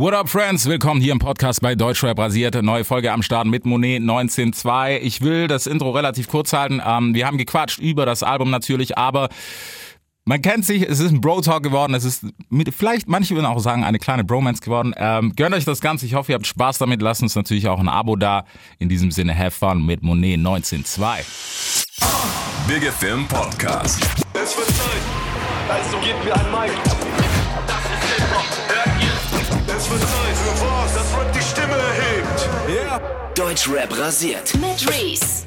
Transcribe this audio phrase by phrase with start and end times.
[0.00, 0.64] What up, Friends?
[0.64, 2.54] Willkommen hier im Podcast bei Deutschrap rasiert.
[2.62, 4.96] Neue Folge am Start mit Monet 19.2.
[4.96, 6.80] Ich will das Intro relativ kurz halten.
[6.82, 9.28] Ähm, wir haben gequatscht über das Album natürlich, aber
[10.24, 13.58] man kennt sich, es ist ein Bro-Talk geworden, es ist mit, vielleicht, manche würden auch
[13.58, 14.94] sagen, eine kleine Bromance geworden.
[14.96, 17.02] Ähm, gönnt euch das Ganze, ich hoffe, ihr habt Spaß damit.
[17.02, 18.46] Lasst uns natürlich auch ein Abo da.
[18.78, 21.18] In diesem Sinne, have fun mit Monet 19.2.
[22.66, 24.02] Big FM Podcast.
[24.32, 25.02] Es wird Zeit.
[25.68, 27.29] Also gebt mir ein Mic.
[29.90, 32.48] Wird Zeit für was, das Rap die Stimme erhebt.
[33.36, 34.54] Deutschrap rasiert.
[34.54, 35.44] Mit Reese.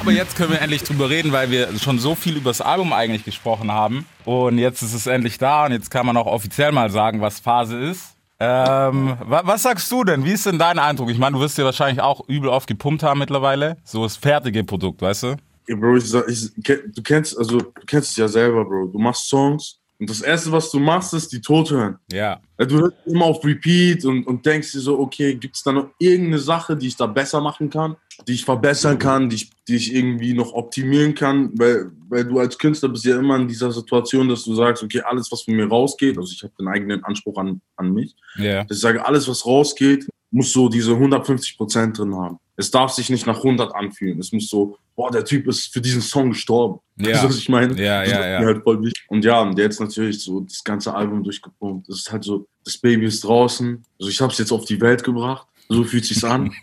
[0.00, 2.92] Aber jetzt können wir endlich drüber reden, weil wir schon so viel über das Album
[2.92, 4.06] eigentlich gesprochen haben.
[4.24, 7.40] Und jetzt ist es endlich da und jetzt kann man auch offiziell mal sagen, was
[7.40, 8.14] Phase ist.
[8.38, 10.24] Ähm, wa was sagst du denn?
[10.24, 11.10] Wie ist denn dein Eindruck?
[11.10, 13.76] Ich meine, du wirst dir wahrscheinlich auch übel oft gepumpt haben mittlerweile.
[13.84, 15.36] So das fertige Produkt, weißt du?
[15.66, 18.88] Ja, Bro, ich sag, ich, du kennst, also du kennst es ja selber, Bro.
[18.88, 21.96] Du machst Songs und das erste, was du machst, ist die tot hören.
[22.12, 22.38] Ja.
[22.58, 25.88] Du hörst immer auf Repeat und, und denkst dir so, okay, gibt es da noch
[25.98, 27.96] irgendeine Sache, die ich da besser machen kann,
[28.28, 32.38] die ich verbessern kann, die ich, die ich irgendwie noch optimieren kann, weil, weil du
[32.38, 35.54] als Künstler bist ja immer in dieser Situation, dass du sagst, okay, alles, was von
[35.54, 38.62] mir rausgeht, also ich habe den eigenen Anspruch an, an mich, Ja.
[38.64, 42.38] dass ich sage, alles, was rausgeht, muss so diese 150 Prozent drin haben.
[42.56, 44.18] Es darf sich nicht nach 100 anfühlen.
[44.20, 46.80] Es muss so, boah, der Typ ist für diesen Song gestorben.
[46.96, 47.10] Ja.
[47.10, 47.74] Weißt du, was ich meine?
[47.74, 48.46] Ja, Das ja, ja.
[48.46, 48.62] halt.
[49.08, 51.88] Und ja, und jetzt natürlich so das ganze Album durchgepumpt.
[51.88, 53.84] Das ist halt so, das Baby ist draußen.
[53.98, 55.48] Also ich habe es jetzt auf die Welt gebracht.
[55.68, 56.52] So fühlt sich's an.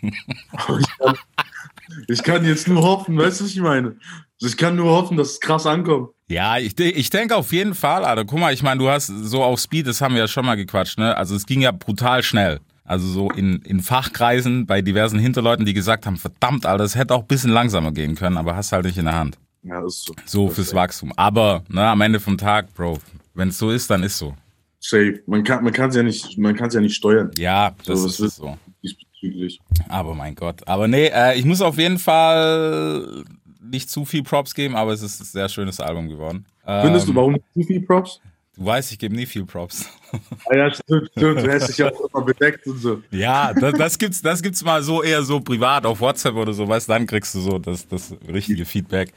[0.80, 1.16] Ich kann,
[2.08, 3.96] ich kann jetzt nur hoffen, weißt du, was ich meine?
[4.40, 6.10] Also ich kann nur hoffen, dass es krass ankommt.
[6.28, 8.24] Ja, ich, ich denke auf jeden Fall, Alter.
[8.24, 10.54] Guck mal, ich meine, du hast so auf Speed, das haben wir ja schon mal
[10.54, 11.14] gequatscht, ne?
[11.16, 12.60] Also es ging ja brutal schnell.
[12.92, 17.14] Also so in, in Fachkreisen bei diversen Hinterleuten, die gesagt haben, verdammt, Alter, das hätte
[17.14, 19.38] auch ein bisschen langsamer gehen können, aber hast halt nicht in der Hand.
[19.62, 20.14] Ja, ist so.
[20.26, 21.10] So fürs ist Wachstum.
[21.16, 22.98] Aber ne, am Ende vom Tag, Bro,
[23.32, 24.34] wenn es so ist, dann ist so.
[24.78, 25.22] Safe.
[25.26, 27.30] Man kann man kann's ja nicht, man kann's ja nicht steuern.
[27.38, 28.58] Ja, das So, ist es so.
[28.82, 29.58] Diesbezüglich.
[29.88, 30.68] Aber mein Gott.
[30.68, 33.24] Aber nee, äh, ich muss auf jeden Fall
[33.62, 36.44] nicht zu viel Props geben, aber es ist ein sehr schönes Album geworden.
[36.66, 38.20] Findest Ähm, du, warum nicht zu viel Props?
[38.54, 39.88] Du weißt, ich gebe nie viel Props.
[40.46, 41.42] Ah ja, stimmt, stimmt.
[41.42, 43.02] Du hast dich ja auch immer bedeckt und so.
[43.10, 46.68] Ja, das, das gibt's, das gibt's mal so eher so privat auf WhatsApp oder so,
[46.68, 49.12] weißt, dann kriegst du so das, das richtige Feedback.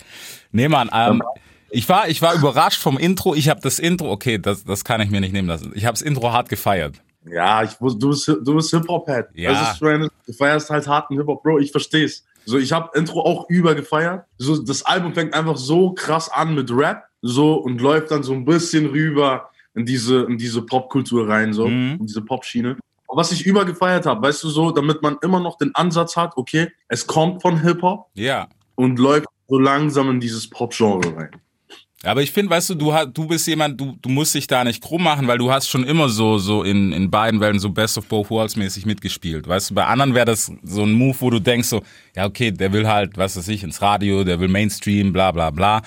[0.52, 1.22] Nee, Mann, ähm,
[1.70, 3.36] ich war, ich war überrascht vom Intro.
[3.36, 5.74] Ich habe das Intro, okay, das, das kann ich mir nicht nehmen lassen.
[5.76, 6.96] Ich habe das Intro hart gefeiert.
[7.26, 9.26] Ja, ich du bist, du bist Hip-Hop-Head.
[9.34, 9.74] Ja.
[9.74, 12.24] Ich meine, du feierst halt harten Hip-Hop, Bro, ich versteh's.
[12.46, 14.26] So, ich habe Intro auch übergefeiert.
[14.38, 18.34] So, das Album fängt einfach so krass an mit Rap, so, und läuft dann so
[18.34, 21.98] ein bisschen rüber in diese, in diese Popkultur rein, so, Mhm.
[22.00, 22.78] in diese Pop-Schiene.
[23.08, 26.36] Und was ich übergefeiert habe, weißt du, so, damit man immer noch den Ansatz hat,
[26.38, 28.48] okay, es kommt von Hip-Hop Ja.
[28.76, 31.30] und läuft so langsam in dieses Pop-Genre rein.
[32.04, 34.64] Aber ich finde, weißt du, du, hast, du bist jemand, du, du musst dich da
[34.64, 37.70] nicht krumm machen, weil du hast schon immer so, so in, in beiden Wellen so
[37.72, 39.48] Best of Both Worlds mäßig mitgespielt.
[39.48, 41.82] Weißt du, bei anderen wäre das so ein Move, wo du denkst so,
[42.16, 45.50] ja, okay, der will halt, was weiß ich, ins Radio, der will Mainstream, bla, bla,
[45.50, 45.82] bla.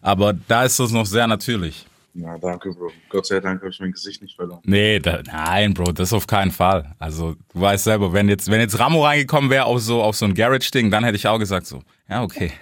[0.00, 1.86] Aber da ist das noch sehr natürlich.
[2.14, 2.92] Ja, danke, Bro.
[3.08, 4.60] Gott sei Dank habe ich mein Gesicht nicht verloren.
[4.64, 6.94] Nee, da, nein, Bro, das auf keinen Fall.
[6.98, 10.24] Also, du weißt selber, wenn jetzt, wenn jetzt Ramo reingekommen wäre auf so, auf so
[10.24, 12.52] ein Garage-Ding, dann hätte ich auch gesagt so, ja, okay.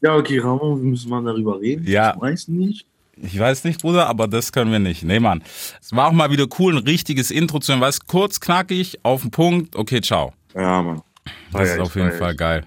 [0.00, 1.86] Ja, okay, Ramon, wir müssen mal darüber reden.
[1.86, 2.14] Ja.
[2.14, 2.86] Ich weiß nicht.
[3.16, 5.02] Ich weiß nicht, Bruder, aber das können wir nicht.
[5.02, 5.42] Nee, Mann.
[5.80, 7.80] Es war auch mal wieder cool, ein richtiges Intro zu hören.
[7.80, 9.74] Weißt, kurz, knackig, auf den Punkt.
[9.74, 10.32] Okay, ciao.
[10.54, 11.02] Ja, Mann.
[11.52, 12.66] Das ist auf jeden Fall ich.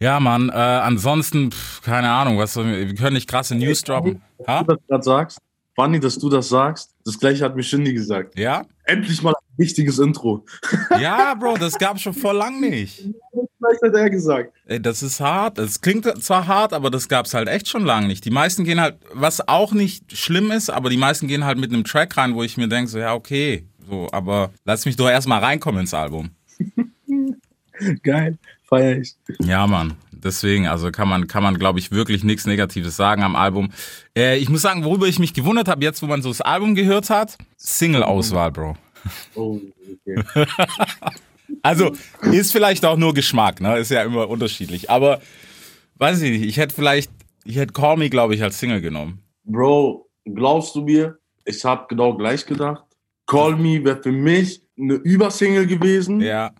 [0.00, 0.48] Ja, Mann.
[0.48, 4.22] Äh, ansonsten, pff, keine Ahnung, was wir, können nicht krasse News droppen.
[4.46, 4.62] Ha?
[4.62, 5.38] du das gerade sagst.
[5.74, 6.94] Funny, dass du das sagst.
[7.04, 8.38] Das gleiche hat mir Shindy gesagt.
[8.38, 8.64] Ja?
[8.84, 10.44] Endlich mal ein richtiges Intro.
[10.98, 13.04] Ja, Bro, das gab's schon vor lang nicht.
[13.58, 14.52] Vielleicht hat er gesagt.
[14.66, 15.58] Ey, das ist hart.
[15.58, 18.24] Es klingt zwar hart, aber das gab's halt echt schon lang nicht.
[18.24, 21.72] Die meisten gehen halt, was auch nicht schlimm ist, aber die meisten gehen halt mit
[21.72, 23.66] einem Track rein, wo ich mir denke, so, ja, okay.
[23.88, 26.30] So, aber lass mich doch erstmal reinkommen ins Album.
[28.02, 28.38] Geil.
[28.68, 29.14] Feier ich.
[29.40, 29.94] Ja, Mann.
[30.12, 33.70] Deswegen, also kann man, kann man, glaube ich, wirklich nichts Negatives sagen am Album.
[34.16, 36.74] Äh, ich muss sagen, worüber ich mich gewundert habe, jetzt, wo man so das Album
[36.74, 38.76] gehört hat, Single-Auswahl, Bro.
[39.34, 39.60] Oh,
[40.06, 40.46] okay.
[41.62, 41.92] Also,
[42.22, 43.78] ist vielleicht auch nur Geschmack, ne?
[43.78, 44.90] Ist ja immer unterschiedlich.
[44.90, 45.20] Aber,
[45.96, 47.10] weiß ich nicht, ich hätte vielleicht,
[47.44, 49.20] ich hätte Call Me, glaube ich, als Single genommen.
[49.44, 51.18] Bro, glaubst du mir?
[51.44, 52.84] Ich habe genau gleich gedacht.
[53.26, 56.20] Call Me wäre für mich eine Übersingle gewesen.
[56.20, 56.52] Ja.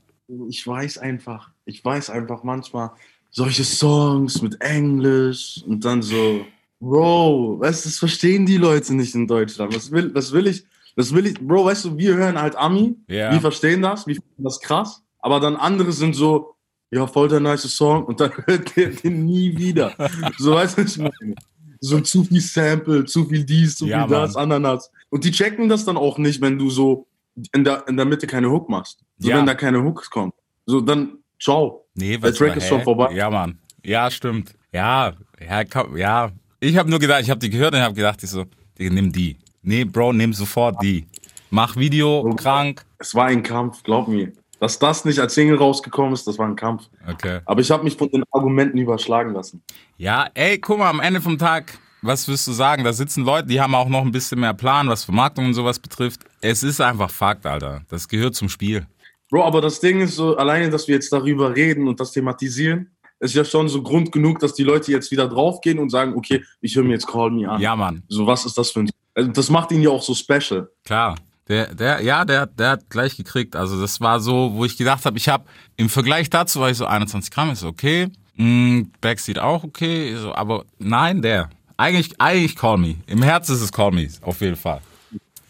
[0.49, 2.91] Ich weiß einfach, ich weiß einfach manchmal
[3.31, 6.47] solche Songs mit Englisch und dann so,
[6.81, 9.75] Bro, weißt du, das verstehen die Leute nicht in Deutschland.
[9.75, 10.65] Was will, was will ich,
[10.95, 13.33] was will ich, Bro, weißt du, wir hören halt Ami, Ja.
[13.33, 16.55] wir verstehen das, wir finden das krass, aber dann andere sind so,
[16.91, 19.93] ja, voll der nice Song und dann hört ihr den nie wieder.
[20.39, 21.35] So, weißt du, ich meine?
[21.81, 24.53] So zu viel Sample, zu viel dies, zu Ja, viel das, Mann.
[24.53, 24.91] Ananas.
[25.11, 27.07] Und die checken das dann auch nicht, wenn du so
[27.53, 29.01] in der, in der Mitte keine Hook machst.
[29.19, 29.37] So, Ja.
[29.39, 30.33] wenn da keine Hooks kommen.
[30.65, 31.87] So, dann ciao.
[31.95, 33.13] Nee, Der Track ist schon vorbei.
[33.13, 33.59] Ja, Mann.
[33.85, 34.55] Ja, stimmt.
[34.73, 36.31] Ja, ja, komm, ja.
[36.61, 38.45] Ich habe nur gedacht, ich habe die gehört und habe gedacht, ich so,
[38.79, 39.39] nimm die.
[39.63, 41.07] Nee, Bro, nimm sofort die.
[41.51, 42.85] Mach Video, krank.
[42.99, 44.33] Es war ein Kampf, glaub mir.
[44.59, 46.85] Dass das nicht als Single rausgekommen ist, das war ein Kampf.
[47.09, 47.41] Okay.
[47.45, 49.63] Aber ich habe mich von den Argumenten überschlagen lassen.
[49.99, 52.83] Ja, ey, guck mal, am Ende vom Tag, was wirst du sagen?
[52.85, 55.79] Da sitzen Leute, die haben auch noch ein bisschen mehr Plan, was Vermarktung und sowas
[55.79, 56.21] betrifft.
[56.41, 57.83] Es ist einfach Fakt, Alter.
[57.89, 58.87] Das gehört zum Spiel.
[59.31, 62.91] Bro, aber das Ding ist so, alleine, dass wir jetzt darüber reden und das thematisieren,
[63.19, 66.45] ist ja schon so Grund genug, dass die Leute jetzt wieder draufgehen und sagen, okay,
[66.61, 67.61] ich höre mir jetzt Call Me an.
[67.61, 68.03] Ja, Mann.
[68.09, 68.91] So, was ist das für ein...
[69.15, 70.69] Also, das macht ihn ja auch so special.
[70.85, 71.17] Klar.
[71.49, 73.55] Der, der, ja, der, der hat gleich gekriegt.
[73.55, 75.45] Also das war so, wo ich gedacht habe, ich habe
[75.77, 78.09] im Vergleich dazu war ich so 21 Gramm, ist okay.
[78.35, 81.49] Mm, Backseat auch okay, so, aber nein, der.
[81.77, 82.97] Eigentlich, eigentlich Call Me.
[83.07, 84.81] Im Herzen ist es Call Me, auf jeden Fall.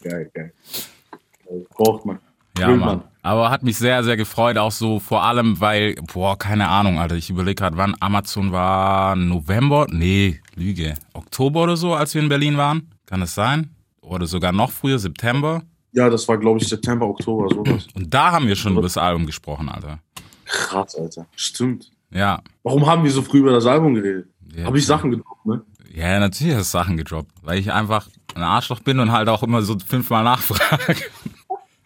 [0.03, 0.53] Geil, geil.
[1.69, 2.19] Braucht man.
[2.59, 3.03] Ja, Mann.
[3.21, 7.15] Aber hat mich sehr, sehr gefreut, auch so vor allem, weil, boah, keine Ahnung, Alter,
[7.15, 9.85] ich überlege gerade, wann Amazon war, November?
[9.89, 10.93] Nee, Lüge.
[11.13, 12.89] Oktober oder so, als wir in Berlin waren?
[13.05, 13.75] Kann es sein?
[14.01, 15.61] Oder sogar noch früher, September?
[15.91, 17.87] Ja, das war, glaube ich, September, Oktober, sowas.
[17.95, 19.99] Und da haben wir schon über das Album gesprochen, Alter.
[20.45, 21.25] Krass, Alter.
[21.35, 21.91] Stimmt.
[22.11, 22.41] Ja.
[22.63, 24.27] Warum haben wir so früh über das Album geredet?
[24.55, 24.85] Ja, Habe ich.
[24.85, 25.61] Sachen gedroppt, ne?
[25.93, 29.43] Ja, natürlich hast du Sachen gedroppt, weil ich einfach ein Arschloch bin und halt auch
[29.43, 30.95] immer so fünfmal nachfrage.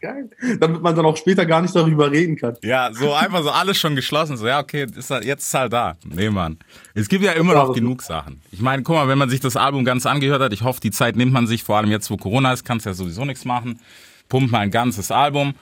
[0.01, 0.29] Geil.
[0.59, 2.55] Damit man dann auch später gar nicht darüber reden kann.
[2.63, 4.35] Ja, so einfach so alles schon geschlossen.
[4.35, 5.95] So, ja, okay, ist halt, jetzt ist halt da.
[6.03, 6.57] Nee, Mann.
[6.95, 8.41] Es gibt ja immer noch genug Sachen.
[8.51, 10.89] Ich meine, guck mal, wenn man sich das Album ganz angehört hat, ich hoffe, die
[10.91, 13.79] Zeit nimmt man sich, vor allem jetzt, wo Corona ist, kannst ja sowieso nichts machen.
[14.27, 15.53] Pumpt mal ein ganzes Album.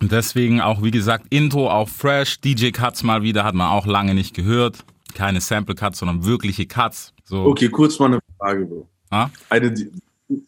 [0.00, 2.40] Und deswegen auch, wie gesagt, Intro auch fresh.
[2.40, 4.76] DJ-Cuts mal wieder, hat man auch lange nicht gehört.
[5.14, 7.12] Keine Sample-Cuts, sondern wirkliche Cuts.
[7.24, 8.88] So, Okay, kurz mal eine Frage, Bro.
[9.10, 9.28] ah?
[9.48, 9.74] Eine,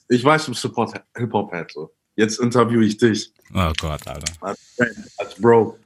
[0.08, 1.90] ich weiß, du support Hip-Hop-Head, so.
[2.20, 3.32] Jetzt interview ich dich.
[3.54, 4.30] Oh Gott, Alter.
[4.42, 4.58] als,
[5.16, 5.78] als Bro.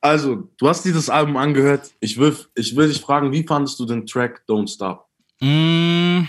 [0.00, 1.90] Also, du hast dir das Album angehört.
[2.00, 5.08] Ich will, ich will dich fragen, wie fandest du den Track Don't Stop?
[5.40, 6.22] Mm,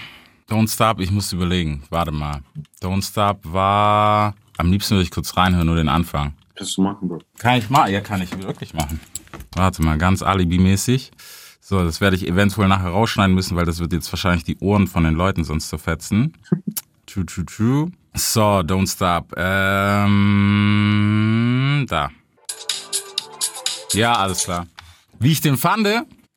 [0.50, 1.84] Don't Stop, ich muss überlegen.
[1.90, 2.42] Warte mal.
[2.81, 4.36] Don't Stop war.
[4.58, 6.34] Am liebsten würde ich kurz reinhören, nur den Anfang.
[6.56, 7.20] Kannst du machen, Bro.
[7.38, 7.90] Kann ich mal?
[7.90, 9.00] Ja, kann ich wirklich machen.
[9.56, 11.12] Warte mal, ganz alibimäßig.
[11.62, 14.88] So, das werde ich eventuell nachher rausschneiden müssen, weil das wird jetzt wahrscheinlich die Ohren
[14.88, 16.34] von den Leuten sonst zerfetzen.
[17.06, 17.92] True, true, true.
[18.15, 19.33] So, Don't Stop.
[19.38, 21.06] Ähm,
[21.89, 22.10] da.
[23.94, 24.68] Ja, alles klar.
[25.19, 25.88] Wie ich den fand,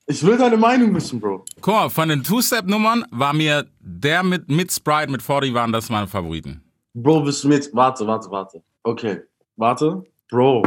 [0.06, 1.44] Ich will deine Meinung wissen, Bro.
[1.60, 5.88] Guck mal, von den Two-Step-Nummern war mir der mit, mit Sprite, mit 40 waren das
[5.90, 6.62] meine Favoriten.
[6.94, 7.68] Bro, bist du mit?
[7.74, 8.62] Warte, warte, warte.
[8.82, 9.20] Okay,
[9.56, 10.02] warte.
[10.30, 10.62] Bro,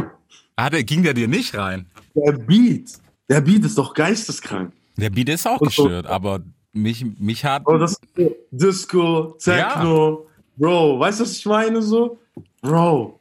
[0.56, 1.86] Hatte, ging der dir nicht rein?
[2.14, 2.92] der Beat,
[3.28, 4.72] der Beat ist doch geisteskrank.
[4.96, 6.40] Der Beat ist auch gestört, aber
[6.72, 7.64] mich, mich hat.
[7.64, 8.00] Bro, das ist
[8.50, 10.26] Disco, Techno.
[10.60, 12.18] Bro, weißt du, was ich meine so?
[12.60, 13.18] Bro,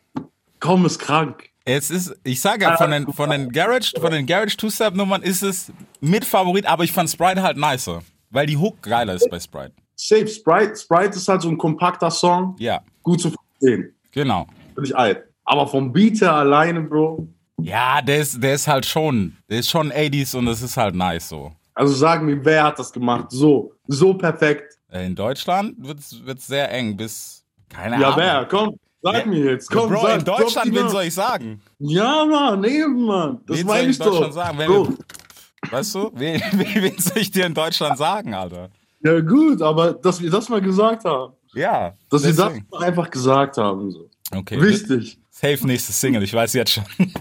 [0.59, 1.49] kaum ist krank.
[1.63, 5.41] Es ist, ich sage ja, von den, von den Garage, von den Garage Two-Step-Nummern ist
[5.41, 5.71] es
[6.01, 8.01] mit Favorit, aber ich fand Sprite halt nicer.
[8.29, 9.71] Weil die Hook geiler ist bei Sprite.
[9.95, 13.93] Safe, Sprite, Sprite ist halt so ein kompakter Song, Ja, gut zu verstehen.
[14.11, 14.45] genau.
[14.75, 15.23] Bin ich alt.
[15.45, 17.25] Aber vom Beat her alleine, Bro.
[17.61, 20.93] Ja, der ist, der ist halt schon, der ist schon 80s und das ist halt
[20.95, 21.53] nice so.
[21.73, 23.27] Also sag mir, wer hat das gemacht?
[23.29, 24.78] So, so perfekt.
[24.91, 28.19] Äh, In Deutschland wird es sehr eng bis, keine Ja, Ahnung.
[28.19, 28.45] wer?
[28.49, 29.69] Komm, sag Ja, mir jetzt.
[29.69, 31.61] Komm, Bro, sag, in Deutschland, wen soll ich sagen?
[31.79, 33.39] Ja, Mann, eben, Mann.
[33.47, 34.31] Das meine ich doch.
[34.31, 34.57] sagen?
[34.57, 38.69] Wenn Bro, wir, weißt du, wen, wen, soll ich dir in Deutschland sagen, Alter?
[39.01, 41.33] ja gut, aber dass wir das mal gesagt haben.
[41.53, 41.93] Ja.
[42.09, 43.91] Dass wir das einfach gesagt haben.
[43.91, 44.09] So.
[44.35, 44.61] Okay.
[44.61, 45.17] Wichtig.
[45.31, 46.83] Safe nächste Single, ich weiß jetzt schon.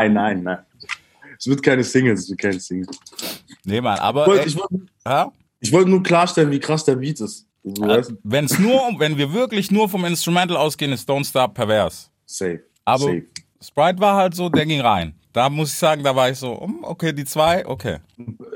[0.00, 0.58] Nein, nein, nein.
[1.38, 2.88] Es wird keine Single, es wird keine Single.
[3.64, 5.30] nee, Mann, aber Ich wollte ich wollte- ja?
[5.64, 7.46] Ich wollte nur klarstellen, wie krass der Beat ist.
[7.64, 11.54] Du weißt, wenn es nur, wenn wir wirklich nur vom Instrumental ausgehen, ist Don't Stop
[11.54, 12.10] pervers.
[12.26, 12.60] safe.
[12.84, 13.24] Aber safe.
[13.62, 15.14] Sprite war halt so, der ging rein.
[15.32, 17.98] Da muss ich sagen, da war ich so, hm, okay, die zwei, okay.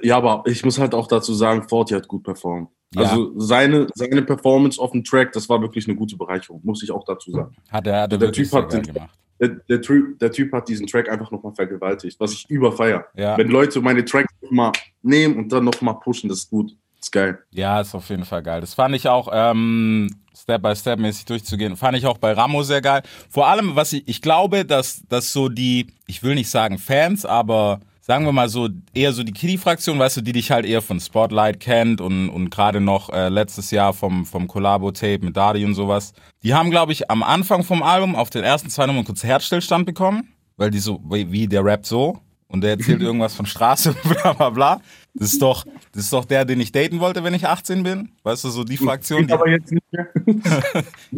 [0.03, 2.69] Ja, aber ich muss halt auch dazu sagen, Forti hat gut performt.
[2.95, 3.03] Ja.
[3.03, 6.91] Also seine, seine Performance auf dem Track, das war wirklich eine gute Bereicherung, muss ich
[6.91, 7.57] auch dazu sagen.
[7.71, 9.11] Hat er, hat er Der Typ hat den- gemacht.
[9.41, 13.07] Der, der, Typ, der Typ hat diesen Track einfach nochmal vergewaltigt, was ich überfeier.
[13.17, 13.38] Ja.
[13.38, 14.73] Wenn Leute meine Tracks mal
[15.03, 16.77] nehmen und dann nochmal pushen, das ist gut.
[17.09, 17.38] Ist geil.
[17.53, 18.61] Ja, ist auf jeden Fall geil.
[18.61, 21.75] Das fand ich auch ähm, Step by Step mäßig durchzugehen.
[21.75, 23.00] Fand ich auch bei Ramo sehr geil.
[23.31, 27.25] Vor allem, was ich, ich glaube, dass, dass so die, ich will nicht sagen Fans,
[27.25, 30.83] aber sagen wir mal so, eher so die Kitty-Fraktion, weißt du, die dich halt eher
[30.83, 35.65] von Spotlight kennt und, und gerade noch äh, letztes Jahr vom, vom Collabo-Tape mit Dadi
[35.65, 36.12] und sowas.
[36.43, 39.87] Die haben, glaube ich, am Anfang vom Album auf den ersten zwei Nummern kurz Herzstillstand
[39.87, 42.21] bekommen, weil die so, wie, wie der Rappt so.
[42.49, 44.81] Und der erzählt irgendwas von Straße, bla bla bla.
[45.14, 48.11] Das ist doch, das ist doch der, den ich daten wollte, wenn ich 18 bin.
[48.23, 50.09] Weißt du, so die Fraktion, die Aber jetzt nicht mehr.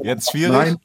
[0.03, 0.53] jetzt schwierig.
[0.53, 0.77] Nein.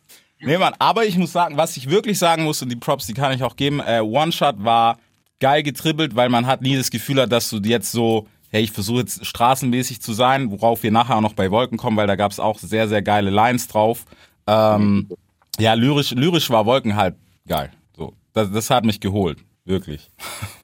[0.42, 3.14] Nee, Mann, aber ich muss sagen, was ich wirklich sagen muss, und die Props, die
[3.14, 5.00] kann ich auch geben, äh, One-Shot war
[5.40, 8.72] geil getribbelt, weil man hat nie das Gefühl hat, dass du jetzt so, hey, ich
[8.72, 12.16] versuche jetzt straßenmäßig zu sein, worauf wir nachher auch noch bei Wolken kommen, weil da
[12.16, 14.06] gab es auch sehr, sehr geile Lines drauf.
[14.46, 15.10] Ähm,
[15.58, 17.16] ja, lyrisch, lyrisch war Wolken halt
[17.48, 17.72] geil.
[17.98, 20.12] So, das, das hat mich geholt, wirklich.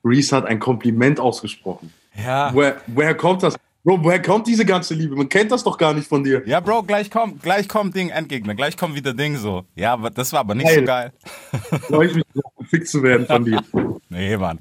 [0.04, 1.92] Reese hat ein Kompliment ausgesprochen.
[2.16, 2.54] Ja.
[2.54, 3.56] Woher, woher kommt das?
[3.84, 5.16] Bro, woher kommt diese ganze Liebe?
[5.16, 6.44] Man kennt das doch gar nicht von dir.
[6.46, 9.66] Ja, Bro, gleich kommt, gleich kommt Ding Endgegner, gleich kommt wieder Ding so.
[9.76, 11.12] Ja, aber das war aber nicht so geil.
[11.88, 13.62] Freue ich mich drauf, gefickt zu werden von dir.
[14.14, 14.60] Nee, Mann.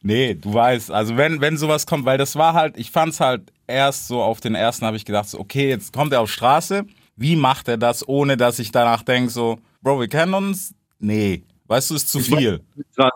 [0.00, 3.52] Nee, du weißt, also wenn, wenn sowas kommt, weil das war halt, ich fand's halt
[3.66, 6.84] erst so auf den ersten habe ich gedacht, so, okay, jetzt kommt er auf Straße,
[7.16, 10.72] wie macht er das, ohne dass ich danach denke, so, Bro, wir kennen uns?
[11.00, 12.60] Nee, weißt du, ist zu viel.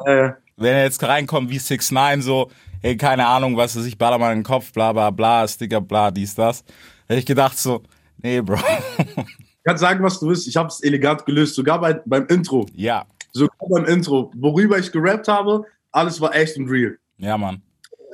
[0.06, 2.50] Äh, Wenn er jetzt reinkommt wie 6 9 so,
[2.82, 5.80] hey, keine Ahnung, was er sich baller mal in den Kopf, bla bla bla, Sticker,
[5.80, 6.64] bla, dies, das.
[7.06, 7.82] Hätte ich gedacht so,
[8.18, 8.58] nee, Bro.
[9.60, 10.48] Ich kann sagen, was du willst.
[10.48, 12.64] Ich habe es elegant gelöst, sogar bei, beim Intro.
[12.74, 14.32] ja, Sogar beim Intro.
[14.34, 15.62] Worüber ich gerappt habe,
[15.92, 16.96] alles war echt und real.
[17.18, 17.60] ja, Mann.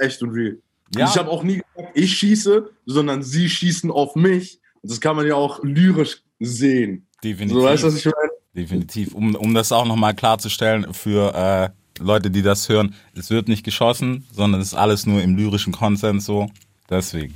[0.01, 0.59] Echt und real.
[0.97, 1.05] Ja.
[1.05, 4.59] Und ich habe auch nie gesagt, ich schieße, sondern sie schießen auf mich.
[4.83, 7.07] Und das kann man ja auch lyrisch sehen.
[7.23, 7.57] Definitiv.
[7.57, 8.31] So, weißt du, was ich meine?
[8.55, 9.15] Definitiv.
[9.15, 13.65] Um, um das auch nochmal klarzustellen für äh, Leute, die das hören, es wird nicht
[13.65, 16.49] geschossen, sondern es ist alles nur im lyrischen Konsens so.
[16.89, 17.35] Deswegen.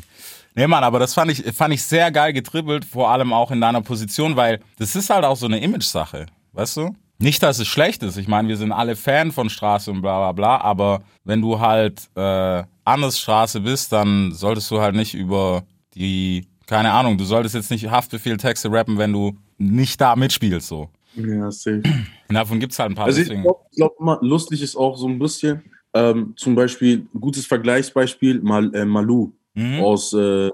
[0.55, 3.61] Nee, Mann, aber das fand ich, fand ich sehr geil getribbelt, vor allem auch in
[3.61, 6.97] deiner Position, weil das ist halt auch so eine Image-Sache, weißt du?
[7.21, 8.17] Nicht, dass es schlecht ist.
[8.17, 11.59] Ich meine, wir sind alle Fan von Straße und bla bla bla, aber wenn du
[11.59, 17.25] halt äh, anders Straße bist, dann solltest du halt nicht über die, keine Ahnung, du
[17.25, 20.91] solltest jetzt nicht Haftbefehl-Texte rappen, wenn du nicht da mitspielst, so.
[21.15, 21.83] Ja, safe.
[22.29, 23.07] Und davon gibt's halt ein paar.
[23.07, 25.63] Also ich glaube, glaub immer, lustig ist auch so ein bisschen,
[25.95, 29.81] ähm, zum Beispiel, ein gutes Vergleichsbeispiel, Mal, äh, Malu Mhm.
[29.81, 30.51] aus, äh,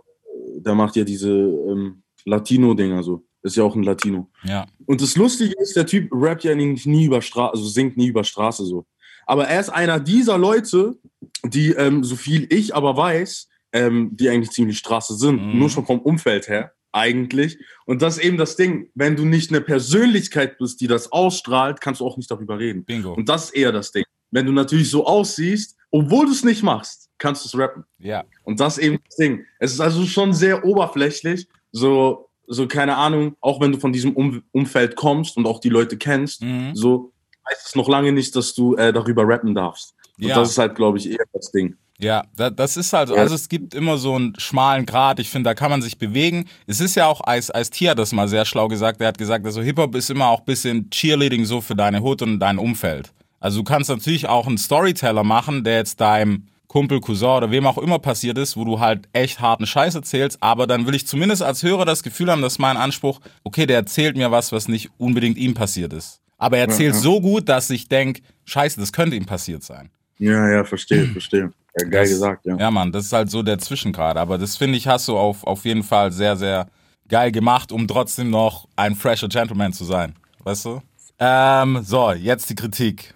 [0.56, 3.24] der macht ja diese ähm, Latino-Dinger so.
[3.42, 4.30] Ist ja auch ein Latino.
[4.44, 4.64] Ja.
[4.86, 8.06] Und das Lustige ist, der Typ rappt ja eigentlich nie über Straße, also singt nie
[8.06, 8.86] über Straße so.
[9.26, 10.96] Aber er ist einer dieser Leute,
[11.44, 15.44] die, ähm, so viel ich aber weiß, ähm, die eigentlich ziemlich Straße sind.
[15.44, 15.58] Mhm.
[15.58, 17.58] Nur schon vom Umfeld her, eigentlich.
[17.86, 21.80] Und das ist eben das Ding, wenn du nicht eine Persönlichkeit bist, die das ausstrahlt,
[21.80, 22.84] kannst du auch nicht darüber reden.
[22.84, 23.12] Bingo.
[23.14, 24.04] Und das ist eher das Ding.
[24.30, 27.84] Wenn du natürlich so aussiehst, obwohl du es nicht machst, kannst du es rappen.
[27.98, 28.24] Ja.
[28.44, 29.44] Und das ist eben das Ding.
[29.58, 34.12] Es ist also schon sehr oberflächlich, so, so keine Ahnung, auch wenn du von diesem
[34.14, 36.74] um Umfeld kommst und auch die Leute kennst, Mhm.
[36.74, 37.12] so
[37.48, 39.94] heißt es noch lange nicht, dass du äh, darüber rappen darfst.
[40.18, 40.36] Und Ja.
[40.36, 41.76] das ist halt, glaube ich, eher das Ding.
[41.98, 45.20] Ja, da, das ist halt, also es gibt immer so einen schmalen Grad.
[45.20, 46.46] Ich finde, da kann man sich bewegen.
[46.66, 49.00] Es ist ja auch, Ice, Ice T hat das mal sehr schlau gesagt.
[49.00, 52.20] Er hat gesagt, also Hip-Hop ist immer auch ein bisschen Cheerleading so für deine Hut
[52.22, 53.12] und dein Umfeld.
[53.38, 57.68] Also du kannst natürlich auch einen Storyteller machen, der jetzt deinem Kumpel, Cousin oder wem
[57.68, 61.06] auch immer passiert ist, wo du halt echt harten Scheiß erzählst, aber dann will ich
[61.06, 64.50] zumindest als Hörer das Gefühl haben, das ist mein Anspruch, okay, der erzählt mir was,
[64.50, 66.20] was nicht unbedingt ihm passiert ist.
[66.36, 67.00] Aber er erzählt ja.
[67.00, 69.90] so gut, dass ich denke, scheiße, das könnte ihm passiert sein.
[70.18, 71.52] Ja, ja, verstehe, verstehe.
[71.78, 72.56] Ja, geil Das- gesagt, ja.
[72.56, 74.16] Ja, Mann, das ist halt so der Zwischengrad.
[74.16, 76.66] Aber das finde ich, hast du auf, auf jeden Fall sehr, sehr
[77.08, 80.14] geil gemacht, um trotzdem noch ein fresher Gentleman zu sein.
[80.44, 80.80] Weißt du?
[81.18, 83.14] Ähm, so, jetzt die Kritik.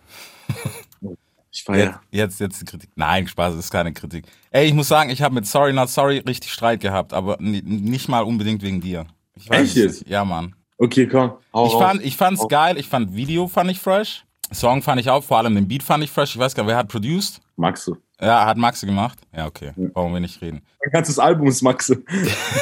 [1.50, 2.00] Ich feier.
[2.10, 2.90] Jetzt, jetzt, jetzt die Kritik.
[2.94, 4.26] Nein, Spaß, das ist keine Kritik.
[4.50, 7.62] Ey, ich muss sagen, ich habe mit Sorry Not Sorry richtig Streit gehabt, aber ni-
[7.62, 9.06] nicht mal unbedingt wegen dir.
[9.34, 10.08] Ich Echt es jetzt?
[10.08, 10.54] Ja, Mann.
[10.76, 11.32] Okay, komm.
[11.52, 11.82] Hau Ich raus.
[11.82, 14.24] fand, ich fand's Hau- geil, ich fand Video fand ich fresh.
[14.52, 16.34] Song fand ich auch, vor allem den Beat fand ich fresh.
[16.34, 17.40] Ich weiß gar nicht, wer hat produced?
[17.56, 17.96] Maxe.
[18.20, 19.18] Ja, hat Maxe gemacht?
[19.34, 19.72] Ja, okay.
[19.92, 20.62] Brauchen wir nicht reden.
[20.84, 22.02] Mein ganzes Album ist Maxe.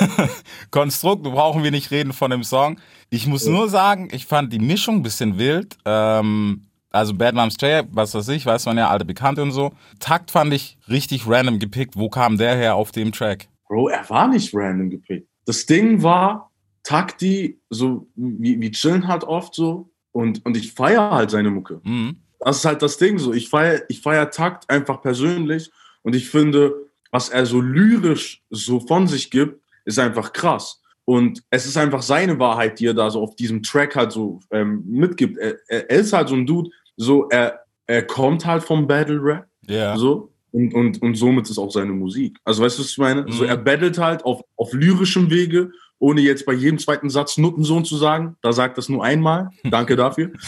[0.70, 2.78] Konstrukt, brauchen wir nicht reden von dem Song.
[3.08, 5.78] Ich muss nur sagen, ich fand die Mischung ein bisschen wild.
[5.86, 9.72] Ähm, also Bad Moms J, was weiß ich, weiß man ja, alte Bekannte und so.
[9.98, 11.96] Takt fand ich richtig random gepickt.
[11.96, 13.48] Wo kam der her auf dem Track?
[13.68, 15.28] Bro, er war nicht random gepickt.
[15.46, 16.50] Das Ding war,
[16.82, 19.90] Takti, so, wie, wie chillen halt oft so.
[20.12, 21.80] Und, und ich feiere halt seine Mucke.
[21.84, 22.16] Mhm.
[22.40, 23.32] Das ist halt das Ding so.
[23.32, 25.70] Ich feiere ich feier Takt einfach persönlich
[26.02, 26.74] und ich finde,
[27.10, 30.80] was er so lyrisch so von sich gibt, ist einfach krass.
[31.04, 34.40] Und es ist einfach seine Wahrheit, die er da so auf diesem Track halt so
[34.50, 35.38] ähm, mitgibt.
[35.38, 39.46] Er, er, ist halt so ein Dude, so er, er kommt halt vom Battle Rap,
[39.68, 39.96] Ja.
[39.96, 40.32] so.
[40.52, 42.38] Und, und, und somit ist auch seine Musik.
[42.44, 43.24] Also weißt du, was ich meine?
[43.30, 43.48] So, Mhm.
[43.50, 47.96] er battelt halt auf, auf lyrischem Wege, ohne jetzt bei jedem zweiten Satz Nuttensohn zu
[47.96, 48.36] sagen.
[48.42, 49.50] Da sagt das nur einmal.
[49.64, 50.32] Danke dafür.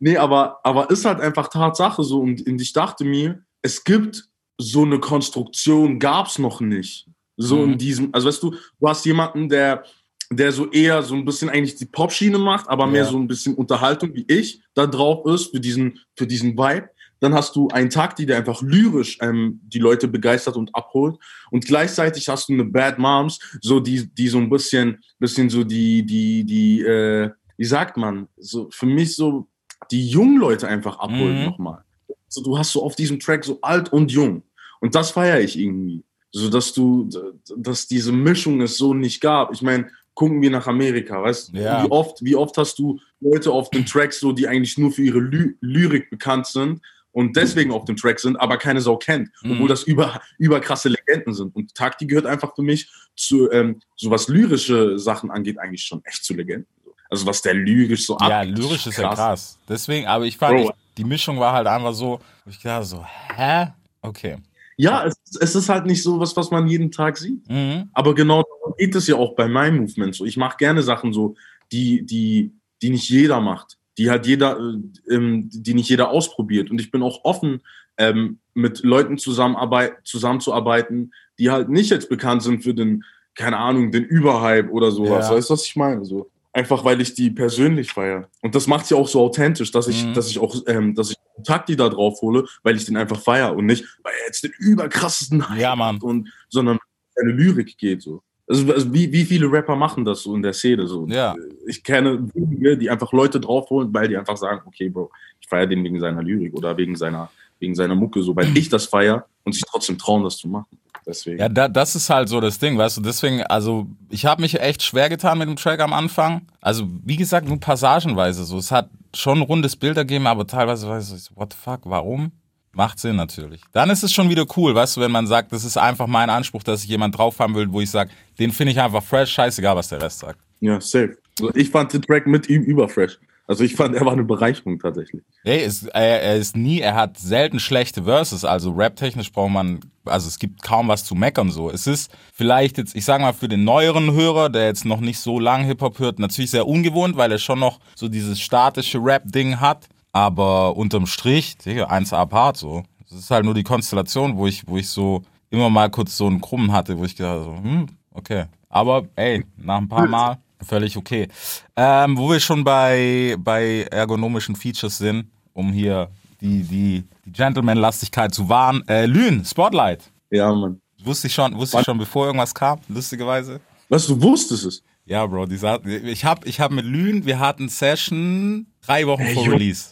[0.00, 2.20] nee, aber, aber ist halt einfach Tatsache so.
[2.20, 4.24] Und, und ich dachte mir, es gibt
[4.58, 7.06] so eine Konstruktion, gab es noch nicht.
[7.36, 7.72] So Mhm.
[7.72, 9.84] in diesem, also weißt du, du hast jemanden, der,
[10.32, 13.10] der so eher so ein bisschen eigentlich die Pop-Schiene macht, aber mehr Ja.
[13.10, 16.88] so ein bisschen Unterhaltung wie ich da drauf ist für diesen, für diesen Vibe.
[17.22, 21.18] dann hast du einen Tag, die der einfach lyrisch ähm, die Leute begeistert und abholt.
[21.50, 25.62] Und gleichzeitig hast du eine Bad Moms, so die, die so ein bisschen, bisschen so
[25.62, 27.28] die, die, die, äh,
[27.58, 29.49] wie sagt man, so für mich so
[29.90, 31.44] die jungen Leute einfach abholen Mhm.
[31.46, 31.84] nochmal.
[32.28, 34.42] So, du hast so auf diesem Track so alt und jung.
[34.80, 36.04] Und das feiere ich irgendwie.
[36.32, 37.08] So dass du,
[37.56, 39.52] dass diese Mischung es so nicht gab.
[39.52, 41.58] Ich meine, gucken wir nach Amerika, weißt du?
[41.58, 41.84] Ja.
[41.84, 45.02] Wie oft, wie oft hast du Leute auf den Tracks so, die eigentlich nur für
[45.02, 46.80] ihre Ly Lyrik bekannt sind
[47.12, 49.52] und deswegen auf dem Track sind, aber keine Sau kennt, Mhm.
[49.52, 51.54] obwohl das über, über krasse Legenden sind.
[51.56, 56.00] Und Takti gehört einfach für mich zu, ähm, so was lyrische Sachen angeht, eigentlich schon
[56.04, 56.68] echt zu Legenden.
[57.10, 59.58] Also was der lyrisch so Ja, abgeht, lyrisch ist ja krass.
[59.68, 63.04] Deswegen, aber ich fand, ich, die Mischung war halt einfach so, ich dachte so,
[63.36, 63.66] hä?
[64.00, 64.36] Okay.
[64.76, 67.46] Ja, es, es ist halt nicht so was, was man jeden Tag sieht.
[67.50, 67.90] Mhm.
[67.92, 70.24] Aber genau darum geht es ja auch bei meinem Movement so.
[70.24, 71.34] Ich mache gerne Sachen so,
[71.72, 76.70] die, die, die nicht jeder macht, die halt jeder, äh, ähm, die nicht jeder ausprobiert.
[76.70, 77.60] Und ich bin auch offen,
[77.98, 84.04] ähm, mit Leuten zusammenzuarbeiten, die halt nicht jetzt bekannt sind für den, keine Ahnung, den
[84.04, 85.28] Überhype oder sowas.
[85.28, 85.34] Ja.
[85.36, 86.04] Weißt du, was ich meine?
[86.04, 86.30] So.
[86.52, 88.28] Einfach weil ich die persönlich feiere.
[88.42, 90.14] Und das macht ja auch so authentisch, dass ich, Mhm.
[90.14, 93.54] dass ich auch, ähm, dass ich Takti da drauf hole, weil ich den einfach feiere
[93.56, 95.98] und nicht, weil er jetzt den überkrassesten Hype Ja, Mann.
[96.02, 96.78] und sondern
[97.14, 98.22] seine Lyrik geht so.
[98.48, 101.06] Also, also wie, wie viele Rapper machen das so in der Szene so?
[101.06, 101.36] Ja.
[101.66, 105.68] Ich kenne wenige, die einfach Leute draufholen, weil die einfach sagen, okay, Bro, ich feiere
[105.68, 107.30] den wegen seiner Lyrik oder wegen seiner,
[107.60, 110.66] wegen seiner Mucke, so, weil ich das feiere und sich trotzdem trauen, das zu machen.
[111.06, 111.38] Deswegen.
[111.38, 114.60] Ja, da, das ist halt so das Ding, weißt du, deswegen, also ich habe mich
[114.60, 116.42] echt schwer getan mit dem Track am Anfang.
[116.60, 118.58] Also wie gesagt, nur passagenweise so.
[118.58, 121.80] Es hat schon ein rundes Bild ergeben, aber teilweise weiß ich, so, what the fuck,
[121.84, 122.32] warum?
[122.72, 123.62] Macht Sinn natürlich.
[123.72, 126.30] Dann ist es schon wieder cool, weißt du, wenn man sagt, das ist einfach mein
[126.30, 129.32] Anspruch, dass ich jemand drauf haben will, wo ich sage, den finde ich einfach fresh,
[129.32, 130.38] scheißegal, was der Rest sagt.
[130.60, 131.16] Ja, safe.
[131.40, 133.18] Also ich fand den Track mit ihm überfresh.
[133.50, 135.24] Also ich fand, er war eine Bereicherung tatsächlich.
[135.42, 139.80] Ey, es, er, er ist nie, er hat selten schlechte Verses, also rap-technisch braucht man,
[140.04, 141.68] also es gibt kaum was zu meckern so.
[141.68, 145.18] Es ist vielleicht jetzt, ich sag mal, für den neueren Hörer, der jetzt noch nicht
[145.18, 149.58] so lang Hip-Hop hört, natürlich sehr ungewohnt, weil er schon noch so dieses statische Rap-Ding
[149.58, 152.84] hat, aber unterm Strich, Digga, 1A Part so.
[153.04, 156.28] Es ist halt nur die Konstellation, wo ich, wo ich so immer mal kurz so
[156.28, 158.44] einen Krummen hatte, wo ich gedacht so, hm, okay.
[158.68, 161.28] Aber ey, nach ein paar Mal völlig okay.
[161.76, 168.34] Ähm, wo wir schon bei, bei ergonomischen Features sind, um hier die, die, die Gentleman-Lastigkeit
[168.34, 168.82] zu wahren.
[168.88, 170.10] Äh, Lün, Spotlight.
[170.30, 170.80] Ja, Mann.
[171.02, 173.60] Wusste ich schon, wusste ich schon, bevor irgendwas kam, lustigerweise.
[173.88, 174.82] Was, du wusstest es?
[175.06, 175.56] Ja, Bro, die
[176.04, 179.48] ich hab, ich hab mit Lün, wir hatten Session drei Wochen Ey, vor.
[179.48, 179.90] Release.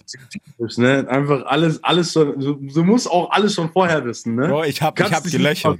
[0.76, 1.06] Ne?
[1.08, 4.48] Einfach alles, alles schon, du, du musst auch alles schon vorher wissen, ne?
[4.48, 5.78] Bro, ich hab, ich Kannst hab gelöchert.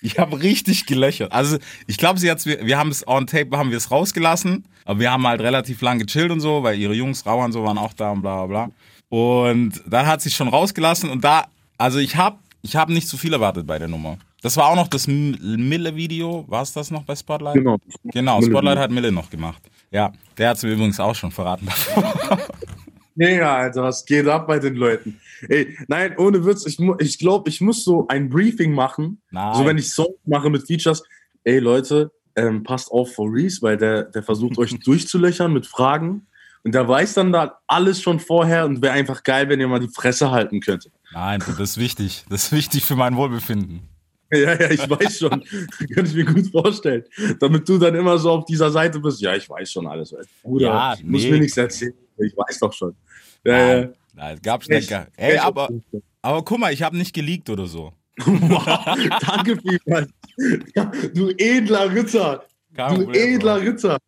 [0.00, 1.32] Ich habe richtig gelöchert.
[1.32, 4.64] Also ich glaube, sie hat's, wir, wir haben es on tape, haben wir es rausgelassen,
[4.84, 7.62] aber wir haben halt relativ lang gechillt und so, weil ihre Jungs, Rauer und so
[7.64, 8.74] waren auch da und bla bla bla.
[9.08, 11.46] Und dann hat sie schon rausgelassen und da,
[11.78, 14.18] also ich habe ich hab nicht zu viel erwartet bei der Nummer.
[14.42, 17.54] Das war auch noch das Mille-Video, war es das noch bei Spotlight?
[17.54, 17.78] Genau.
[18.04, 19.62] Genau, Mille Spotlight hat Mille noch gemacht.
[19.90, 22.38] Ja, der hat es mir übrigens auch schon verraten davor.
[23.14, 25.18] Mega, Alter, was geht ab bei den Leuten?
[25.48, 29.54] Ey, nein, ohne Witz, ich, ich glaube, ich muss so ein Briefing machen, Nein.
[29.54, 31.02] so wenn ich Songs mache mit Features.
[31.44, 36.26] Ey, Leute, ähm, passt auf vor Reese, weil der, der versucht euch durchzulöchern mit Fragen.
[36.62, 39.78] Und der weiß dann da alles schon vorher und wäre einfach geil, wenn ihr mal
[39.78, 40.92] die Fresse halten könntet.
[41.12, 42.24] Nein, das ist wichtig.
[42.28, 43.88] Das ist wichtig für mein Wohlbefinden.
[44.32, 45.44] Ja, ja, ich weiß schon.
[45.94, 47.04] Könnte ich mir gut vorstellen.
[47.38, 49.20] Damit du dann immer so auf dieser Seite bist.
[49.20, 50.14] Ja, ich weiß schon alles.
[50.42, 51.30] Bruder, Ja, ich muss nee.
[51.30, 51.94] mir nichts erzählen.
[52.18, 52.94] Ich weiß doch schon.
[53.44, 53.88] Ja, ja.
[54.14, 54.90] nein, gab's nicht.
[55.16, 55.68] Ey, aber,
[56.22, 57.92] aber guck mal, ich habe nicht geleakt oder so.
[58.24, 60.08] Wow, danke vielmals.
[61.14, 62.44] Du edler Ritter.
[62.74, 63.64] Kein du Problem, edler Bro.
[63.68, 63.98] Ritter.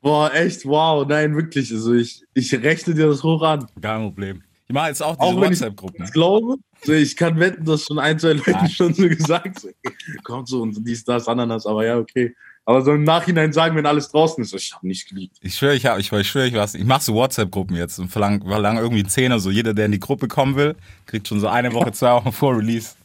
[0.00, 1.06] Boah, echt, wow.
[1.08, 1.72] Nein, wirklich.
[1.72, 3.66] Also ich, ich rechne dir das hoch an.
[3.80, 4.42] Kein Problem.
[4.68, 6.00] Ich mache jetzt auch diese ich WhatsApp-Gruppen.
[6.00, 8.68] das glaube, ich kann wetten, dass schon ein, zwei Leute Ja.
[8.68, 12.34] schon so gesagt haben, kommt so und dies, das, Ananas, aber ja, okay.
[12.68, 15.36] Aber so im Nachhinein sagen, wenn alles draußen ist, ich habe nicht geliebt.
[15.40, 16.74] Ich schwöre, ich, hab, ich, ich schwöre, ich was.
[16.74, 19.38] Ich mache so WhatsApp-Gruppen jetzt und verlange verlang irgendwie einen Zehner.
[19.38, 20.74] So jeder, der in die Gruppe kommen will,
[21.06, 22.96] kriegt schon so eine Woche, zwei Wochen vor Release.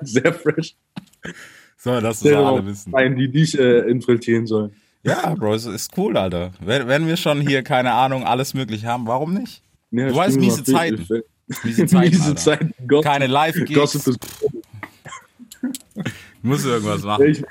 [0.00, 0.74] Sehr fresh.
[1.76, 2.90] So, dass das alle wissen.
[2.90, 4.74] Nein, die dich äh, infiltrieren sollen.
[5.02, 6.52] Ja, Bro, es ist cool, Alter.
[6.60, 9.62] Wenn, wenn wir schon hier, keine Ahnung, alles möglich haben, warum nicht?
[9.92, 11.06] Ja, Du weißt, miese Zeiten.
[11.64, 12.34] Miese Zeiten, Miese.
[12.34, 12.74] Zeiten.
[12.88, 14.10] Gossip, Keine Live-Gigs.
[16.42, 17.26] Muss irgendwas machen.
[17.26, 17.42] Ich,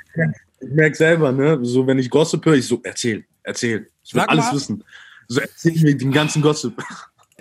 [0.59, 3.87] ich merke selber, ne, so wenn ich Gossip höre, ich so, erzähl, erzähl.
[4.03, 4.55] Ich will Sag alles mal.
[4.55, 4.83] wissen.
[5.27, 6.73] So erzähl mir den ganzen Gossip.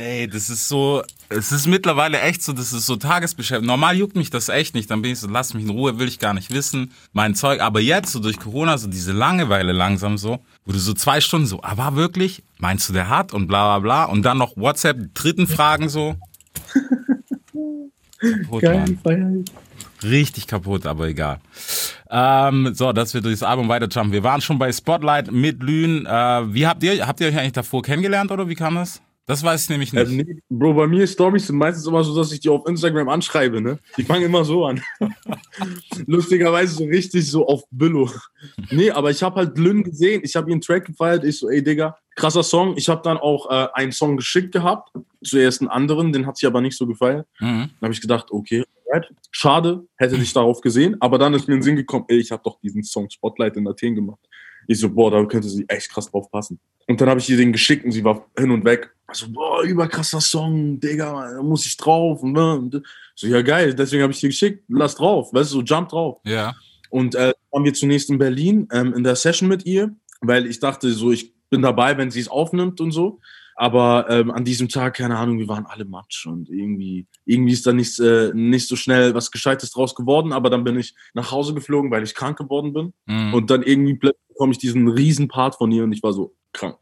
[0.01, 3.67] Ey, das ist so, es ist mittlerweile echt so, das ist so Tagesbeschäftigung.
[3.67, 6.09] Normal juckt mich das echt nicht, dann bin ich so, lass mich in Ruhe, will
[6.09, 7.61] ich gar nicht wissen, mein Zeug.
[7.61, 11.47] Aber jetzt, so durch Corona, so diese Langeweile langsam so, wo du so zwei Stunden
[11.47, 12.43] so, war wirklich?
[12.57, 13.35] Meinst du, der hat?
[13.35, 14.05] Und bla bla bla.
[14.07, 16.17] Und dann noch WhatsApp, dritten Fragen so.
[18.21, 18.63] Kaputt,
[19.05, 19.45] Mann.
[20.03, 21.41] Richtig kaputt, aber egal.
[22.11, 24.13] Ähm, so, dass wir durchs Album weiterjumpen.
[24.13, 26.07] Wir waren schon bei Spotlight mit Lünen.
[26.07, 29.03] Äh, wie habt ihr, habt ihr euch eigentlich davor kennengelernt oder wie kam das?
[29.27, 30.11] Das weiß ich nämlich nicht.
[30.11, 33.09] Ähm, nee, Bro, bei mir Stories sind meistens immer so, dass ich die auf Instagram
[33.09, 33.79] anschreibe, ne?
[33.97, 34.83] Die fangen immer so an.
[36.07, 38.11] Lustigerweise so richtig so auf Billo.
[38.71, 41.63] Nee, aber ich habe halt Lynn gesehen, ich habe ihren Track gefeiert, ich so, ey
[41.63, 42.77] Digga, krasser Song.
[42.77, 44.91] Ich habe dann auch äh, einen Song geschickt gehabt,
[45.23, 47.29] zuerst einen anderen, den hat sie aber nicht so gefeiert.
[47.39, 47.47] Mhm.
[47.47, 48.65] Dann habe ich gedacht, okay,
[49.31, 52.33] schade, hätte dich darauf gesehen, aber dann ist mir in den Sinn gekommen, ey, ich
[52.33, 54.21] habe doch diesen Song Spotlight in Athen gemacht.
[54.71, 56.61] Ich so, boah, da könnte sie echt krass drauf passen.
[56.87, 58.95] Und dann habe ich ihr den geschickt und sie war hin und weg.
[59.09, 62.23] Also, boah, überkrasser Song, Digga, da muss ich drauf.
[62.23, 62.83] Und, ne, und
[63.17, 66.21] so, ja, geil, deswegen habe ich dir geschickt, lass drauf, weißt du, so jump drauf.
[66.25, 66.55] Ja.
[66.89, 70.61] Und äh, waren wir zunächst in Berlin ähm, in der Session mit ihr, weil ich
[70.61, 73.19] dachte, so, ich bin dabei, wenn sie es aufnimmt und so.
[73.61, 77.67] Aber ähm, an diesem Tag, keine Ahnung, wir waren alle Matsch und irgendwie, irgendwie ist
[77.67, 80.33] da nicht, äh, nicht so schnell was Gescheites draus geworden.
[80.33, 82.95] Aber dann bin ich nach Hause geflogen, weil ich krank geworden bin.
[83.05, 83.35] Mhm.
[83.35, 86.35] Und dann irgendwie plötzlich bekomme ich diesen riesen Part von ihr und ich war so
[86.55, 86.79] krank.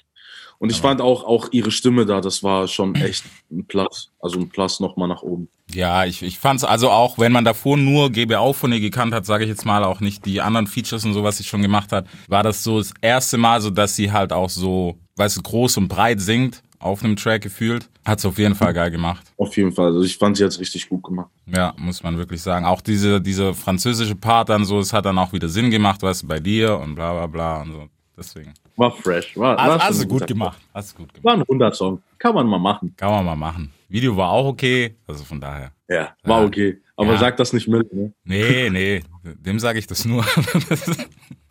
[0.60, 4.12] Und ich fand auch, auch ihre Stimme da, das war schon echt ein Plus.
[4.20, 5.48] Also ein Plus nochmal nach oben.
[5.74, 9.26] Ja, ich, ich fand's also auch, wenn man davor nur GBAU von ihr gekannt hat,
[9.26, 11.90] sage ich jetzt mal auch nicht die anderen Features und so, was sie schon gemacht
[11.90, 15.42] hat, war das so das erste Mal so, dass sie halt auch so, weißt du,
[15.42, 17.88] groß und breit singt auf einem Track gefühlt.
[18.04, 19.24] Hat's auf jeden Fall geil gemacht.
[19.36, 19.86] Auf jeden Fall.
[19.86, 21.30] Also ich fand sie jetzt richtig gut gemacht.
[21.46, 22.64] Ja, muss man wirklich sagen.
[22.64, 26.22] Auch diese, diese französische Part dann so, es hat dann auch wieder Sinn gemacht, weißt
[26.22, 27.88] du, bei dir und bla bla bla und so.
[28.16, 28.52] Deswegen.
[28.76, 29.36] War fresh.
[29.36, 30.58] War, Also, war also ein gut gemacht.
[30.74, 31.24] Hast gut gemacht.
[31.24, 32.02] War ein 100-Song.
[32.18, 32.92] Kann man mal machen.
[32.96, 33.72] Kann man mal machen.
[33.88, 35.72] Video war auch okay, also von daher.
[35.88, 36.46] Ja, war Ja.
[36.46, 36.80] okay.
[36.96, 37.18] Aber Ja.
[37.18, 38.12] sag das nicht mit, ne?
[38.24, 40.24] Nee, nee, dem sage ich das nur.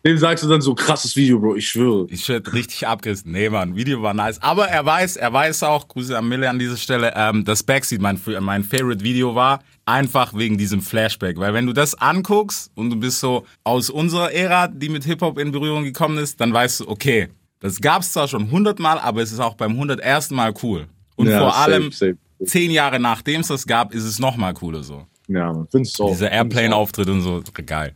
[0.04, 2.06] Dem sagst du dann so krasses Video, Bro, ich schwöre.
[2.08, 3.32] Ich hätte richtig abgerissen.
[3.32, 4.40] Nee, Mann, Video war nice.
[4.40, 8.00] Aber er weiß, er weiß auch, Grüße an Mille an dieser Stelle, ähm, dass Backseat
[8.00, 9.60] mein, mein Favorite Video war.
[9.86, 11.36] Einfach wegen diesem Flashback.
[11.38, 15.36] Weil wenn du das anguckst und du bist so aus unserer Ära, die mit Hip-Hop
[15.36, 19.32] in Berührung gekommen ist, dann weißt du, okay, das gab's zwar schon hundertmal, aber es
[19.32, 20.30] ist auch beim 101.
[20.30, 20.86] Mal cool.
[21.16, 22.16] Und Ja, vor safe, allem safe.
[22.44, 25.06] Zehn Jahre nachdem es das gab, ist es nochmal cooler so.
[25.28, 25.66] Ja.
[25.70, 26.10] Findest du auch.
[26.10, 27.94] Dieser Airplane-Auftritt und so, geil.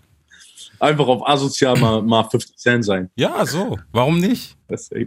[0.78, 3.10] Einfach auf asozial mal, mal 50 Cent sein.
[3.14, 3.78] Ja, so.
[3.92, 4.56] Warum nicht?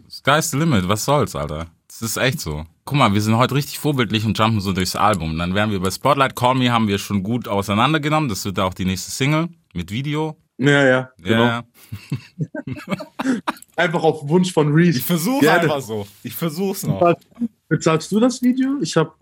[0.09, 1.67] Sky's the limit, was soll's, Alter?
[1.87, 2.63] Das ist echt so.
[2.85, 5.37] Guck mal, wir sind heute richtig vorbildlich und jumpen so durchs Album.
[5.37, 8.29] Dann wären wir bei Spotlight Call Me haben wir schon gut auseinandergenommen.
[8.29, 10.37] Das wird auch die nächste Single mit Video.
[10.57, 11.43] Ja, ja, genau.
[11.43, 11.63] Ja,
[13.75, 14.99] Einfach auf Wunsch von Reese.
[14.99, 16.07] Ich versuche einfach so.
[16.23, 17.15] Ich versuch's noch.
[17.67, 18.77] Bezahlst du das Video?
[18.81, 19.15] Ich hab.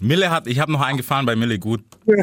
[0.00, 1.82] Mille hat, ich habe noch eingefahren bei Mille gut.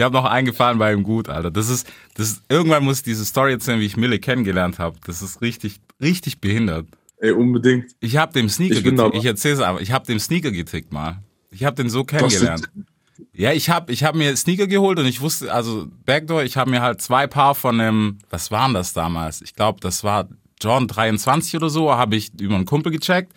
[0.00, 1.50] Ich habe noch eingefahren bei ihm gut, Alter.
[1.50, 4.96] Das ist, das ist, irgendwann muss ich diese Story erzählen, wie ich Mille kennengelernt habe.
[5.04, 6.86] Das ist richtig, richtig behindert.
[7.16, 7.96] Ey, unbedingt.
[7.98, 9.14] Ich habe dem Sneaker Ich getickt.
[9.16, 9.80] Ich erzähl's aber.
[9.80, 11.20] Ich habe dem Sneaker getickt mal.
[11.50, 12.70] Ich habe den so kennengelernt.
[13.32, 16.70] Ja, ich habe ich hab mir Sneaker geholt und ich wusste, also Backdoor, ich habe
[16.70, 19.42] mir halt zwei Paar von einem, was waren das damals?
[19.42, 20.28] Ich glaube, das war
[20.60, 23.32] John 23 oder so, habe ich über einen Kumpel gecheckt,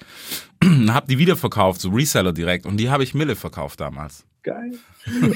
[0.63, 4.25] habe die wiederverkauft, so Reseller direkt und die habe ich Mille verkauft damals.
[4.43, 4.71] Geil.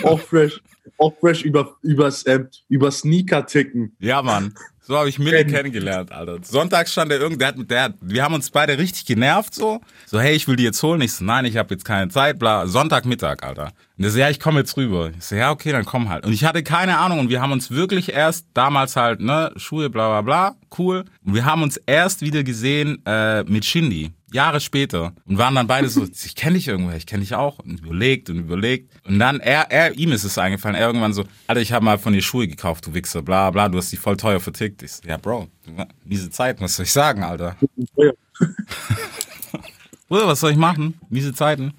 [0.04, 0.62] auch fresh.
[0.98, 3.96] Auch fresh über, übers, ähm, über Sneaker ticken.
[4.00, 4.56] Ja, Mann.
[4.88, 5.50] So habe ich Kennen.
[5.50, 6.38] kennengelernt, Alter.
[6.44, 9.82] Sonntags stand der irgend, der hat, der hat, wir haben uns beide richtig genervt, so.
[10.06, 11.02] So, hey, ich will die jetzt holen.
[11.02, 12.68] Ich so, nein, ich habe jetzt keine Zeit, bla.
[12.68, 13.72] Sonntagmittag, Alter.
[13.98, 15.12] Und der so, ja, ich komme jetzt rüber.
[15.18, 16.24] Ich so, ja, okay, dann komm halt.
[16.24, 19.90] Und ich hatte keine Ahnung und wir haben uns wirklich erst damals halt, ne, Schuhe,
[19.90, 21.06] bla, bla, bla, cool.
[21.26, 24.12] Und wir haben uns erst wieder gesehen äh, mit Shindy.
[24.36, 27.60] Jahre später und waren dann beide so, ich kenne dich irgendwoher, ich kenne dich auch
[27.60, 31.24] und überlegt und überlegt und dann er, er ihm ist es eingefallen, er irgendwann so,
[31.48, 33.98] Alter, ich habe mal von dir Schuhe gekauft, du Wichser, bla bla, du hast die
[33.98, 34.84] voll teuer vertickt.
[34.84, 35.48] Ich so, ja, Bro,
[36.04, 37.56] miese Zeit, was soll ich sagen, Alter?
[40.08, 40.94] Bruder, was soll ich machen?
[41.10, 41.74] Miese Zeiten.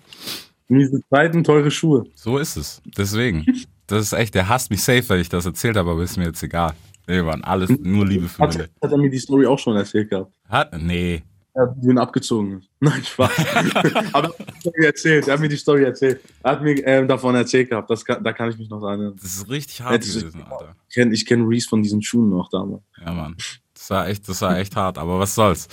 [0.68, 2.06] Miese Zeiten, teure Schuhe.
[2.14, 2.82] So ist es.
[2.96, 3.46] Deswegen.
[3.86, 6.24] Das ist echt, der hasst mich safe, weil ich das erzählt habe, aber ist mir
[6.24, 6.74] jetzt egal.
[7.06, 8.68] Nee, Mann, alles nur Liebe für Hat, Mille.
[8.82, 10.32] hat er mir die Story auch schon erzählt gehabt.
[10.48, 11.22] Hat, nee.
[11.56, 12.62] Er hat den abgezogen.
[12.80, 13.30] Nein, Spaß.
[14.12, 15.26] Aber er hat mir die Story erzählt.
[15.28, 16.20] Er hat mir die Story erzählt.
[16.42, 17.88] Er hat mir ähm, davon erzählt gehabt.
[17.88, 19.14] Das kann, da kann ich mich noch erinnern.
[19.20, 20.76] Das ist richtig hart ich- gewesen, Alter.
[20.88, 22.82] Ich kenne kenn Reese von diesen Schuhen noch damals.
[23.02, 23.36] Ja, Mann.
[23.72, 25.66] Das war echt, das war echt hart, aber was soll's.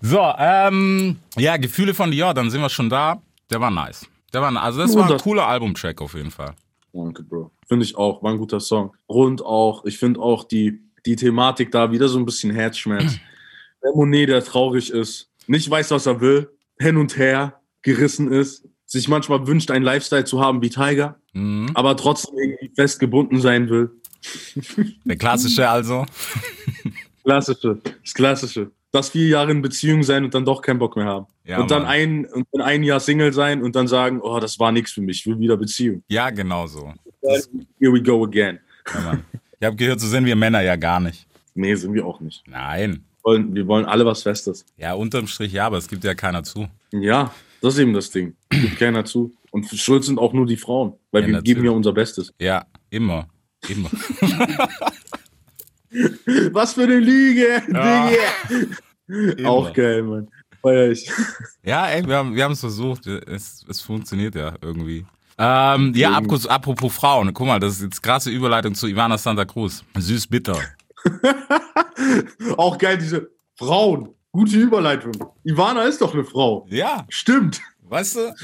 [0.00, 3.20] So, ähm, ja, Gefühle von Dior, dann sind wir schon da.
[3.50, 4.06] Der war nice.
[4.32, 6.54] Der war, also das war ein cooler Albumtrack auf jeden Fall.
[6.92, 7.50] Danke, Bro.
[7.66, 8.22] Finde ich auch.
[8.22, 8.92] War ein guter Song.
[9.08, 9.84] Rund auch.
[9.84, 13.18] Ich finde auch die, die Thematik da wieder so ein bisschen Herzschmerz.
[13.84, 18.66] Der Monet, der traurig ist, nicht weiß, was er will, hin und her gerissen ist,
[18.86, 21.70] sich manchmal wünscht, einen Lifestyle zu haben wie Tiger, Mhm.
[21.74, 23.90] aber trotzdem irgendwie festgebunden sein will.
[25.04, 26.06] Der klassische also.
[27.24, 27.78] Klassische.
[28.02, 28.70] Das Klassische.
[28.92, 31.26] dass vier Jahre in Beziehung sein und dann doch keinen Bock mehr haben.
[31.44, 31.90] Ja, und dann Mann.
[31.90, 35.00] ein, und dann ein Jahr Single sein und dann sagen, oh, das war nichts für
[35.00, 36.02] mich, ich will wieder Beziehung.
[36.08, 36.92] Ja, genau so.
[37.80, 38.60] Here we go again.
[38.94, 39.18] Ja.
[39.58, 41.26] Ich habe gehört, so sind wir Männer ja gar nicht.
[41.54, 42.44] Nee, sind wir auch nicht.
[42.46, 43.02] Nein.
[43.24, 44.66] Wir wollen, wir wollen alle was Festes.
[44.76, 46.68] Ja, unterm Strich ja, aber es gibt ja keiner zu.
[46.92, 47.32] Ja,
[47.62, 48.34] das ist eben das Ding.
[48.50, 49.32] Gibt keiner zu.
[49.50, 51.54] Und schuld sind auch nur die Frauen, weil Ja, wir natürlich.
[51.56, 52.32] geben ja unser Bestes.
[52.38, 53.26] Ja, immer.
[53.68, 53.88] Immer.
[56.52, 58.10] Was für eine Lüge, Ja.
[59.48, 60.28] Auch geil, Mann.
[60.60, 61.10] Feier ich.
[61.62, 63.06] Ja, ey, wir haben wir es versucht.
[63.06, 65.06] Es, es funktioniert ja irgendwie.
[65.38, 67.32] Ähm, ja, apropos, apropos Frauen.
[67.32, 69.84] Guck mal, das ist jetzt krasse Überleitung zu Ivana Santa Cruz.
[69.96, 70.58] Süß bitter.
[72.56, 74.10] Auch geil, diese Frauen.
[74.32, 75.12] Gute Überleitung.
[75.44, 76.66] Ivana ist doch eine Frau.
[76.68, 77.60] Ja, Stimmt.
[77.82, 78.34] weißt du?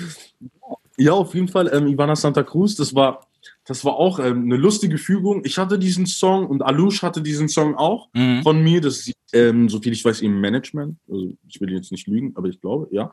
[0.97, 1.69] Ja, auf jeden Fall.
[1.73, 3.27] Ähm, Ivana Santa Cruz, das war,
[3.65, 5.43] das war auch ähm, eine lustige Fügung.
[5.45, 8.43] Ich hatte diesen Song und Alush hatte diesen Song auch Mhm.
[8.43, 8.81] von mir.
[8.81, 10.97] Das ist, ähm, soviel ich weiß, im Management.
[11.11, 13.13] Also, ich will jetzt nicht lügen, aber ich glaube, ja.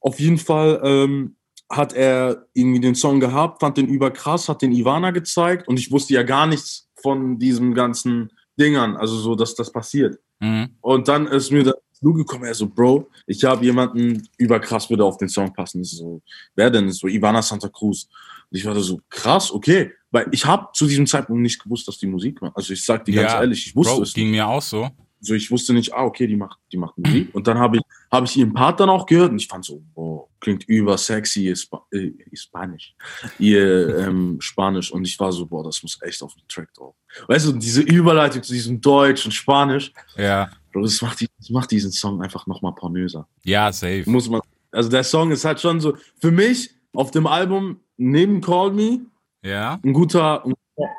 [0.00, 1.36] Auf jeden Fall ähm,
[1.70, 5.90] hat er irgendwie den Song gehabt, fand den überkrass, hat den Ivana gezeigt und ich
[5.92, 10.18] wusste ja gar nichts von diesen ganzen Dingern, also so, dass das passiert.
[10.40, 10.70] Mhm.
[10.80, 15.16] Und dann ist mir das gekommen, er so, Bro, ich habe jemanden überkrass, würde auf
[15.16, 15.82] den Song passen.
[15.82, 16.20] Ich so,
[16.54, 16.88] wer denn?
[16.88, 18.08] Ich So, Ivana Santa Cruz.
[18.50, 19.92] Und ich war da so, krass, okay.
[20.10, 22.56] Weil ich habe zu diesem Zeitpunkt nicht gewusst, dass die Musik macht.
[22.56, 24.14] Also ich sag dir ganz Ja, ehrlich, ich wusste Bro, es nicht.
[24.14, 24.88] ging mir auch so.
[25.26, 27.34] So, ich wusste nicht, ah, okay, die macht, die macht Musik.
[27.34, 29.82] Und dann habe ich, habe ich ihren Part dann auch gehört und ich fand so,
[29.94, 32.94] boah, klingt über sexy, Spa äh, Spanisch,
[33.38, 34.92] ihr ähm, Spanisch.
[34.92, 36.94] Und ich war so, boah, das muss echt auf den Track drauf.
[37.26, 40.48] Weißt du, diese Überleitung zu diesem Deutsch und Spanisch, Ja.
[40.72, 43.26] Bro, das macht, die, das macht diesen Song einfach nochmal pornöser.
[43.44, 44.04] Ja, safe.
[44.06, 48.40] Muss man, also der Song ist halt schon so, für mich auf dem Album neben
[48.40, 49.00] Call Me
[49.42, 49.80] Ja.
[49.82, 50.54] ein guter, ein,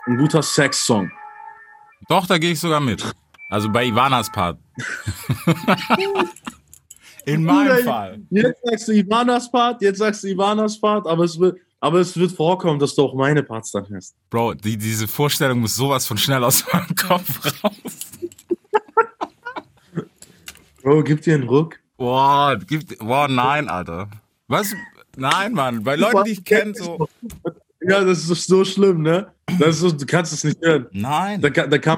[0.07, 1.11] ein guter Sex-Song.
[2.09, 3.03] Doch, da gehe ich sogar mit.
[3.49, 4.57] Also bei Ivanas Part.
[7.25, 8.21] In meinem Fall.
[8.29, 12.15] Jetzt sagst du Ivanas Part, jetzt sagst du Ivanas Part, aber es wird, aber es
[12.15, 14.15] wird vorkommen, dass du auch meine Parts dann hörst.
[14.29, 17.73] Bro, die, diese Vorstellung muss sowas von schnell aus meinem Kopf raus.
[20.83, 21.77] Bro, gib dir einen Ruck.
[21.97, 24.09] Boah, gibt, boah, nein, Alter.
[24.47, 24.73] Was?
[25.17, 25.83] Nein, Mann.
[25.83, 27.09] Bei Leuten, die ich kenne, so.
[27.81, 29.31] Ja, das ist so schlimm, ne?
[29.59, 30.87] Das ist so, du kannst es nicht hören.
[30.91, 31.41] Nein.
[31.41, 31.97] Da, kann- da kann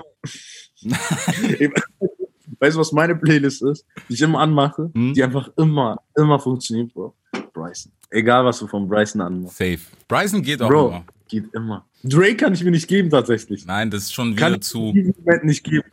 [2.59, 5.13] Weißt du, was meine Playlist ist, die ich immer anmache, Hm?
[5.13, 7.13] die einfach immer, immer funktioniert, Bro?
[7.53, 7.91] Bryson.
[8.09, 9.57] Egal, was du von Bryson anmachst.
[9.57, 9.79] Safe.
[10.07, 11.03] Bryson geht auch Bro, immer.
[11.27, 11.85] geht immer.
[12.03, 13.65] Drake kann ich mir nicht geben, tatsächlich.
[13.65, 14.87] Nein, das ist schon Kann wieder ich zu.
[14.89, 15.89] in diesem Moment nicht geben.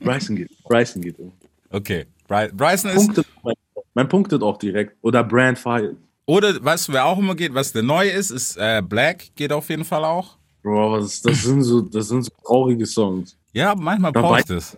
[0.00, 0.50] Bryson geht.
[0.64, 1.32] Bryson geht immer.
[1.70, 2.06] Okay.
[2.26, 2.96] Bry Bryson ist.
[3.06, 3.54] Punktet, mein,
[3.94, 4.96] mein punktet auch direkt.
[5.02, 5.94] Oder Brand Fire.
[6.26, 9.68] Oder du, wer auch immer geht, was der neue ist, ist äh, Black, geht auf
[9.68, 10.38] jeden Fall auch.
[10.62, 13.36] Bro, was, das, sind so, das sind so traurige Songs.
[13.54, 14.76] Ja, manchmal braucht es.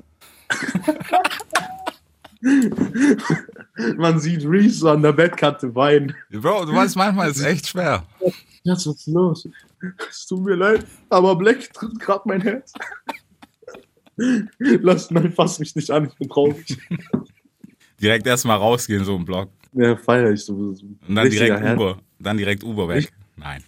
[3.96, 6.14] Man sieht Reese so an der Bettkante weinen.
[6.30, 8.04] Bro, du weißt, manchmal ist es echt schwer.
[8.62, 9.48] Jetzt was ist los?
[10.08, 12.72] Es tut mir leid, aber Black tritt gerade mein Herz.
[14.58, 16.78] Lass, nein, fass mich nicht an, ich bin traurig.
[18.00, 19.50] Direkt erstmal rausgehen, so im Block.
[19.72, 20.74] Ja, feier ich so.
[20.74, 21.78] so Und dann direkt Herz.
[21.80, 21.98] Uber.
[22.18, 23.12] Dann direkt Uber weg.
[23.36, 23.62] Nein.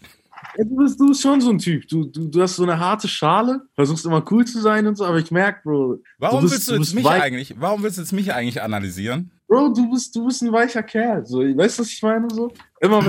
[0.64, 1.86] Du, bist, du bist schon so ein Typ.
[1.88, 5.04] Du, du, du hast so eine harte Schale, versuchst immer cool zu sein und so,
[5.04, 5.98] aber ich merke, Bro.
[6.18, 8.60] Warum bist- willst du du jetzt bist mich eigentlich, warum willst du jetzt mich eigentlich
[8.60, 9.30] analysieren?
[9.46, 11.24] Bro, du bist, du bist ein weicher Kerl.
[11.24, 12.28] So, weißt du, was ich meine?
[12.30, 12.52] So?
[12.80, 13.02] Immer,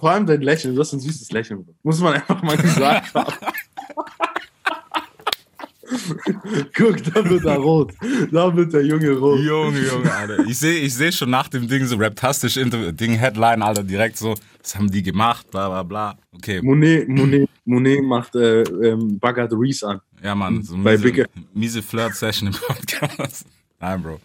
[0.00, 1.64] vor allem dein Lächeln, du hast ein süßes Lächeln.
[1.64, 1.74] Bro.
[1.82, 3.32] Muss man einfach mal gesagt haben.
[6.76, 7.92] Guck, da wird er rot.
[8.32, 9.40] Da wird der Junge rot.
[9.40, 10.44] Junge, Junge, Alter.
[10.46, 14.34] Ich sehe ich seh schon nach dem Ding so raptastisch Ding Headline, Alter, direkt so,
[14.62, 16.18] was haben die gemacht, bla bla bla.
[16.32, 20.00] Okay, Monet, Monet, Monet macht äh, ähm, Bagger Reese an.
[20.22, 23.46] ja, Mann, so Bei miese, miese Flirt-Session im Podcast.
[23.80, 24.20] Nein, Bro.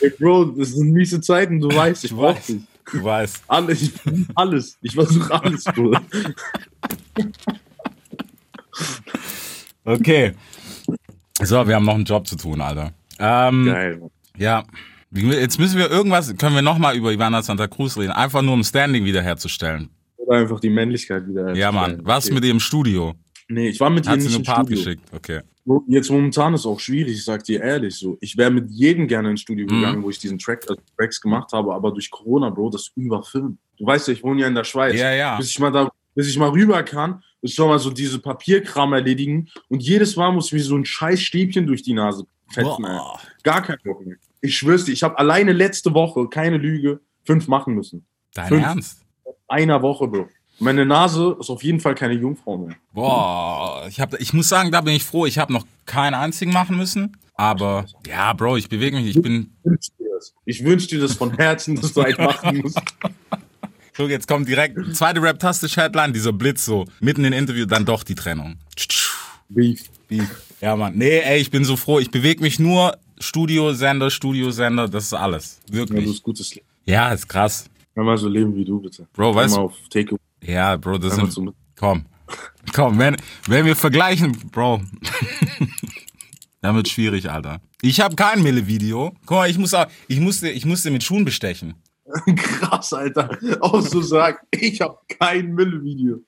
[0.00, 2.46] Ey, Bro, das sind miese Zeiten, du weißt, ich brauch weiß.
[2.46, 2.62] dich.
[2.90, 3.42] Du weißt.
[3.48, 3.92] Alles, ich,
[4.34, 4.78] alles.
[4.80, 5.94] Ich versuche alles, Bro.
[9.84, 10.34] Okay.
[11.42, 12.92] So, wir haben noch einen Job zu tun, Alter.
[13.18, 14.02] Ähm, Geil.
[14.36, 14.64] Ja.
[15.10, 18.62] Jetzt müssen wir irgendwas, können wir nochmal über Ivana Santa Cruz reden, einfach nur um
[18.62, 19.88] Standing wiederherzustellen.
[20.18, 21.54] Oder einfach die Männlichkeit wieder.
[21.54, 22.00] Ja, Mann.
[22.02, 23.14] Was mit ihr im Studio?
[23.48, 24.84] Nee, ich war mit ihr Hat sie nicht im Part Studio.
[24.84, 25.02] geschickt?
[25.14, 25.40] Okay.
[25.86, 28.16] Jetzt momentan ist auch schwierig, ich sag dir ehrlich so.
[28.20, 29.70] Ich wäre mit jedem gerne ins Studio Mhm.
[29.80, 33.58] gegangen, wo ich diesen Track, also Tracks gemacht habe, aber durch Corona, Bro, das überfilmt.
[33.78, 34.98] Du weißt ja, ich wohne ja in der Schweiz.
[34.98, 35.36] Ja, ja.
[35.36, 38.92] Bis ich mal da, bis ich mal rüber kann, ist schon mal so diese Papierkram
[38.92, 42.84] erledigen und jedes Mal muss ich mir so ein scheiß Stäbchen durch die Nase fetzen.
[42.84, 42.96] ey.
[42.96, 43.20] Boah.
[43.42, 44.16] Gar kein Bock mehr.
[44.40, 48.06] Ich schwör's dir, ich habe alleine letzte Woche, keine Lüge, fünf machen müssen.
[48.34, 48.64] Dein Fünf.
[48.64, 49.00] Ernst?
[49.48, 50.28] Einer Woche, Bro.
[50.60, 52.74] Meine Nase ist auf jeden Fall keine Jungfrau mehr.
[52.92, 55.26] Boah, ich, hab, ich muss sagen, da bin ich froh.
[55.26, 57.16] Ich habe noch keinen einzigen machen müssen.
[57.34, 59.16] Aber ja, Bro, ich bewege mich.
[59.16, 59.52] Ich bin.
[60.44, 62.80] Ich wünsche dir das von Herzen, dass du einen machen musst.
[63.98, 68.14] So, jetzt kommt direkt zweite Rap-Tastisch-Headline, dieser Blitz so, mitten in Interview, dann doch die
[68.14, 68.56] Trennung.
[69.48, 69.90] Beef.
[70.06, 70.30] Beef.
[70.60, 70.94] Ja, Mann.
[70.96, 71.98] Nee, ey, ich bin so froh.
[71.98, 75.58] Ich bewege mich nur Studiosender, Studiosender, das ist alles.
[75.68, 76.10] Ja, du Wirklich.
[76.10, 76.64] hast gutes Leben.
[76.84, 77.68] Ja, ist krass.
[77.96, 79.08] Hör mal so leben wie du, bitte.
[79.14, 81.32] Bro, weißt du- auf Take Ja, Bro, das sind.
[81.32, 82.06] so- Komm.
[82.72, 83.16] Komm, wenn,
[83.48, 84.80] wenn wir vergleichen, Bro.
[86.60, 87.60] Dann wird schwierig, Alter.
[87.82, 89.12] Ich habe kein Mille-Video.
[89.26, 91.74] Guck mal, ich muss auch, ich musste, ich musste mit Schuhen bestechen.
[92.36, 93.36] Krass, Alter.
[93.60, 96.20] Auch so sagt, ich habe kein Müllvideo.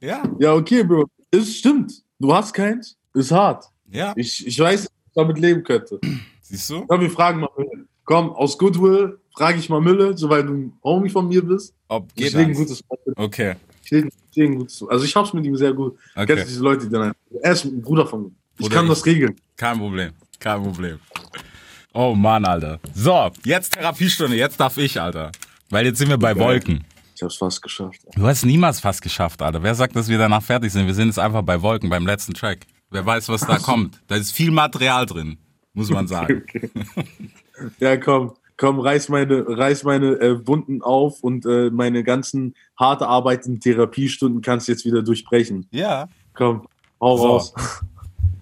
[0.00, 0.22] Ja.
[0.38, 1.06] Ja, okay, Bro.
[1.30, 1.92] Es stimmt.
[2.18, 2.96] Du hast keins.
[3.14, 3.64] Ist hart.
[3.90, 4.12] Ja.
[4.16, 5.98] Ich, ich weiß, dass ich damit leben könnte.
[6.42, 6.86] Siehst du?
[6.86, 7.86] Komm, wir fragen mal Mülle.
[8.04, 11.74] Komm, aus Goodwill frage ich mal Mülle, so weil du ein Homie von mir bist.
[11.88, 12.58] Ob Ich geht ein das?
[12.58, 13.54] gutes mit- Okay.
[13.90, 15.96] lege ein gutes Also ich hab's mit ihm sehr gut.
[16.14, 16.26] Okay.
[16.26, 18.30] Kennst du diese Leute, die dann er ist ein Bruder von mir.
[18.58, 19.34] Ich Bruder, kann das regeln.
[19.56, 20.12] Kein Problem.
[20.38, 20.98] Kein Problem.
[21.96, 22.78] Oh Mann, Alter.
[22.94, 24.36] So, jetzt Therapiestunde.
[24.36, 25.32] Jetzt darf ich, Alter.
[25.70, 26.44] Weil jetzt sind wir bei Geil.
[26.44, 26.84] Wolken.
[27.14, 28.00] Ich hab's fast geschafft.
[28.14, 29.62] Du hast niemals fast geschafft, Alter.
[29.62, 30.86] Wer sagt, dass wir danach fertig sind?
[30.86, 32.66] Wir sind jetzt einfach bei Wolken, beim letzten Track.
[32.90, 33.98] Wer weiß, was da kommt.
[34.08, 35.38] Da ist viel Material drin,
[35.72, 36.42] muss man sagen.
[37.80, 43.00] Ja, komm, komm, reiß meine, reiß meine äh, Wunden auf und äh, meine ganzen hart
[43.02, 45.66] arbeitenden Therapiestunden kannst du jetzt wieder durchbrechen.
[45.70, 46.08] Ja.
[46.34, 46.68] Komm,
[47.00, 47.26] hau So.
[47.26, 47.54] raus.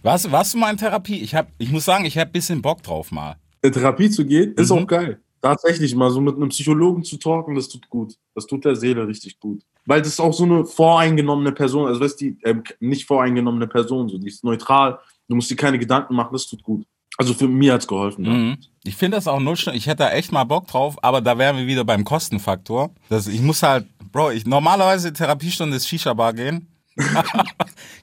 [0.02, 1.20] Warst, warst du mal in Therapie?
[1.20, 3.36] Ich, hab, ich muss sagen, ich habe ein bisschen Bock drauf mal.
[3.64, 4.78] In Therapie zu gehen, ist Mhm.
[4.78, 5.20] auch geil.
[5.40, 8.14] Tatsächlich mal so mit einem Psychologen zu talken, das tut gut.
[8.34, 9.62] Das tut der Seele richtig gut.
[9.86, 13.66] Weil das ist auch so eine voreingenommene Person, also weißt du, die ähm, nicht voreingenommene
[13.66, 14.98] Person, so die ist neutral,
[15.28, 16.86] du musst dir keine Gedanken machen, das tut gut.
[17.16, 18.24] Also für mich hat's geholfen.
[18.24, 18.30] Ja.
[18.32, 18.58] Mhm.
[18.84, 19.74] Ich finde das auch null schlimm.
[19.76, 22.90] Ich hätte da echt mal Bock drauf, aber da wären wir wieder beim Kostenfaktor.
[23.08, 26.68] Das, ich muss halt, Bro, ich normalerweise Therapiestunde ist Shisha-Bar gehen.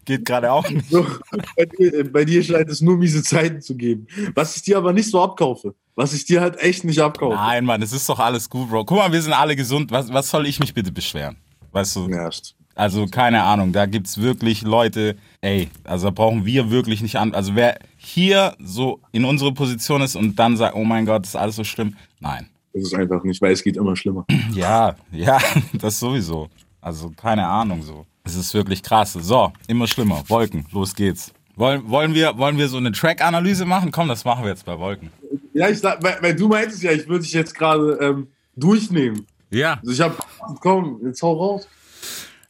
[0.06, 0.90] Geht gerade auch nicht.
[0.90, 4.08] Bei, dir, bei dir scheint es nur miese Zeiten zu geben.
[4.34, 5.76] Was ich dir aber nicht so abkaufe.
[5.96, 7.36] Was ich dir halt echt nicht abkaufe.
[7.36, 8.86] Nein, Mann, es ist doch alles gut, Bro.
[8.86, 9.92] Guck mal, wir sind alle gesund.
[9.92, 11.38] Was, was soll ich mich bitte beschweren?
[11.72, 12.10] Weißt du?
[12.10, 12.30] Ja.
[12.76, 17.34] Also keine Ahnung, da gibt's wirklich Leute, ey, also da brauchen wir wirklich nicht an.
[17.34, 21.36] Also wer hier so in unsere Position ist und dann sagt, oh mein Gott, ist
[21.36, 21.96] alles so schlimm.
[22.20, 22.48] Nein.
[22.74, 24.26] Das ist einfach nicht, weil es geht immer schlimmer.
[24.54, 25.40] Ja, ja,
[25.74, 26.50] das sowieso.
[26.80, 28.06] Also keine Ahnung so.
[28.24, 29.14] Es ist wirklich krass.
[29.14, 30.24] So, immer schlimmer.
[30.28, 31.34] Wolken, los geht's.
[31.56, 33.92] Wollen, wollen, wir, wollen wir so eine Track-Analyse machen?
[33.92, 35.12] Komm, das machen wir jetzt bei Wolken.
[35.54, 39.28] Ja, ich sag, weil, weil du meintest ja, ich würde dich jetzt gerade ähm, durchnehmen.
[39.50, 39.80] Ja.
[39.82, 40.26] Also ich hab,
[40.62, 41.68] komm, jetzt hau raus.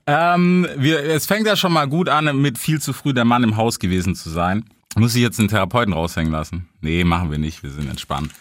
[0.05, 3.43] Ähm, wir, es fängt ja schon mal gut an, mit viel zu früh der Mann
[3.43, 4.65] im Haus gewesen zu sein.
[4.95, 6.67] Muss ich jetzt den Therapeuten raushängen lassen?
[6.81, 7.63] Nee, machen wir nicht.
[7.63, 8.31] Wir sind entspannt.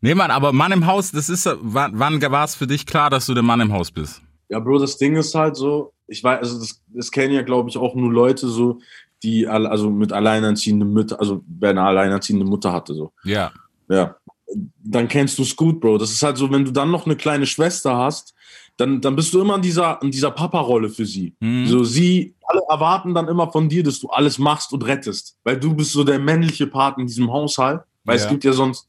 [0.00, 3.10] Nee, Mann, aber Mann im Haus, das ist, wann, wann war es für dich klar,
[3.10, 4.22] dass du der Mann im Haus bist?
[4.48, 7.68] Ja, Bro, das Ding ist halt so, ich weiß, also das, das kennen ja, glaube
[7.70, 8.80] ich, auch nur Leute so,
[9.22, 13.12] die also mit alleinerziehenden Mütter, also wer eine alleinerziehende Mutter hatte, so.
[13.24, 13.52] Ja.
[13.88, 14.16] Ja.
[14.82, 15.98] Dann kennst du es gut, Bro.
[15.98, 18.34] Das ist halt so, wenn du dann noch eine kleine Schwester hast,
[18.76, 21.34] dann, dann bist du immer in dieser, in dieser Papa-Rolle für sie.
[21.40, 21.66] Mhm.
[21.66, 25.36] So, sie, alle erwarten dann immer von dir, dass du alles machst und rettest.
[25.42, 27.82] Weil du bist so der männliche Part in diesem Haushalt.
[28.04, 28.22] Weil Ja.
[28.24, 28.88] es gibt ja sonst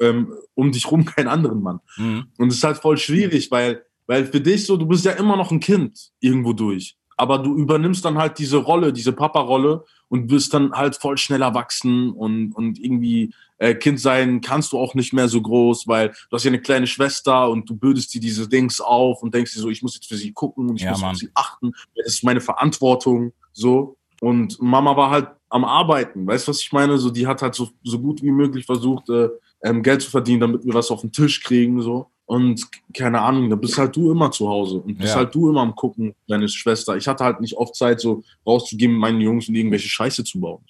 [0.00, 1.80] ähm, um dich rum keinen anderen Mann.
[1.96, 2.26] Mhm.
[2.36, 5.36] Und es ist halt voll schwierig, weil, weil für dich so, du bist ja immer
[5.36, 6.96] noch ein Kind irgendwo durch.
[7.16, 11.42] Aber du übernimmst dann halt diese Rolle, diese Papa-Rolle und wirst dann halt voll schnell
[11.42, 16.08] erwachsen und, und irgendwie äh, Kind sein kannst du auch nicht mehr so groß, weil
[16.08, 19.54] du hast ja eine kleine Schwester und du bürdest dir diese Dings auf und denkst
[19.54, 21.10] dir so, ich muss jetzt für sie gucken und ich Ja, muss Mann.
[21.12, 21.70] auf sie achten.
[21.94, 23.32] Das ist meine Verantwortung.
[23.52, 23.96] So.
[24.20, 26.26] Und Mama war halt am Arbeiten.
[26.26, 26.98] Weißt du, was ich meine?
[26.98, 29.28] So, die hat halt so, so gut wie möglich versucht, äh,
[29.62, 31.80] ähm, Geld zu verdienen, damit wir was auf den Tisch kriegen.
[31.80, 32.10] So.
[32.30, 32.64] Und
[32.94, 35.16] keine Ahnung, da bist halt du immer zu Hause und bist Ja.
[35.16, 36.96] halt du immer am Gucken, deine Schwester.
[36.96, 40.38] Ich hatte halt nicht oft Zeit, so rauszugehen mit meinen Jungs und irgendwelche Scheiße zu
[40.38, 40.64] bauen.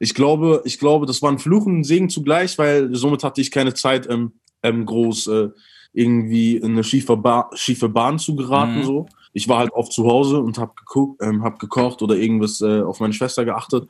[0.00, 3.40] Ich glaube, ich glaube, das war ein Fluch und ein Segen zugleich, weil somit hatte
[3.40, 5.48] ich keine Zeit, ähm, ähm, groß äh,
[5.94, 8.80] irgendwie in eine schiefe, ba schiefe Bahn zu geraten.
[8.80, 8.84] Mhm.
[8.84, 9.06] So.
[9.32, 12.82] Ich war halt oft zu Hause und habe geguckt, ähm, hab gekocht oder irgendwas äh,
[12.82, 13.88] auf meine Schwester geachtet,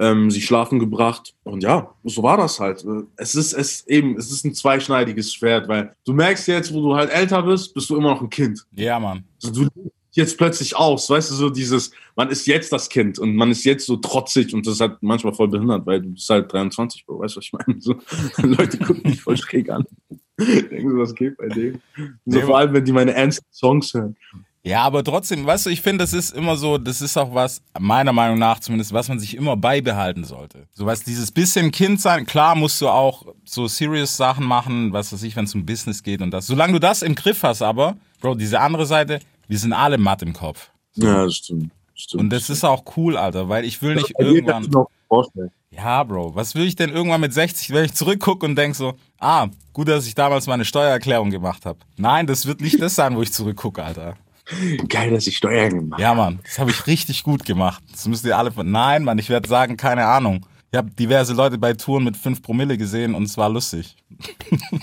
[0.00, 2.84] ähm, sie schlafen gebracht und ja, so war das halt.
[2.84, 6.80] Äh, Es ist es eben, es ist ein zweischneidiges Schwert, weil du merkst jetzt, wo
[6.80, 8.66] du halt älter bist, bist du immer noch ein Kind.
[8.72, 9.24] Ja, Mann.
[9.44, 9.68] Also du
[10.12, 13.64] jetzt plötzlich aus, weißt du, so dieses, man ist jetzt das Kind und man ist
[13.64, 17.06] jetzt so trotzig und das ist halt manchmal voll behindert, weil du bist halt 23,
[17.06, 17.80] Bro, weißt du, was ich meine?
[17.80, 17.94] So,
[18.42, 19.84] Leute gucken mich voll schräg an.
[20.38, 21.82] Denken so, was geht bei denen?
[22.24, 24.16] So, vor allem, wenn die meine ernsten Songs hören.
[24.62, 27.62] Ja, aber trotzdem, weißt du, ich finde, das ist immer so, das ist auch was,
[27.78, 30.66] meiner Meinung nach zumindest, was man sich immer beibehalten sollte.
[30.72, 35.12] So was, dieses bisschen Kind sein, klar musst du auch so serious Sachen machen, was
[35.12, 36.46] weiß ich, wenn es um Business geht und das.
[36.46, 40.20] Solange du das im Griff hast, aber, Bro, diese andere Seite, wir sind alle matt
[40.20, 40.70] im Kopf.
[40.94, 41.72] Ja, das stimmt.
[41.94, 44.68] stimmt Und das ist auch cool, Alter, weil ich will nicht dir, irgendwann.
[45.70, 48.92] Ja, Bro, was will ich denn irgendwann mit 60, wenn ich zurückgucke und denke so,
[49.18, 51.78] ah, gut, dass ich damals meine Steuererklärung gemacht habe.
[51.96, 54.16] Nein, das wird nicht das sein, wo ich zurückgucke, Alter.
[54.88, 57.82] Geil, dass ich Steuern gemacht Ja, Mann, das habe ich richtig gut gemacht.
[57.90, 58.70] Das müsst ihr alle von.
[58.70, 60.46] Nein, Mann, ich werde sagen, keine Ahnung.
[60.72, 63.96] Ich habe diverse Leute bei Touren mit 5 Promille gesehen und es war lustig.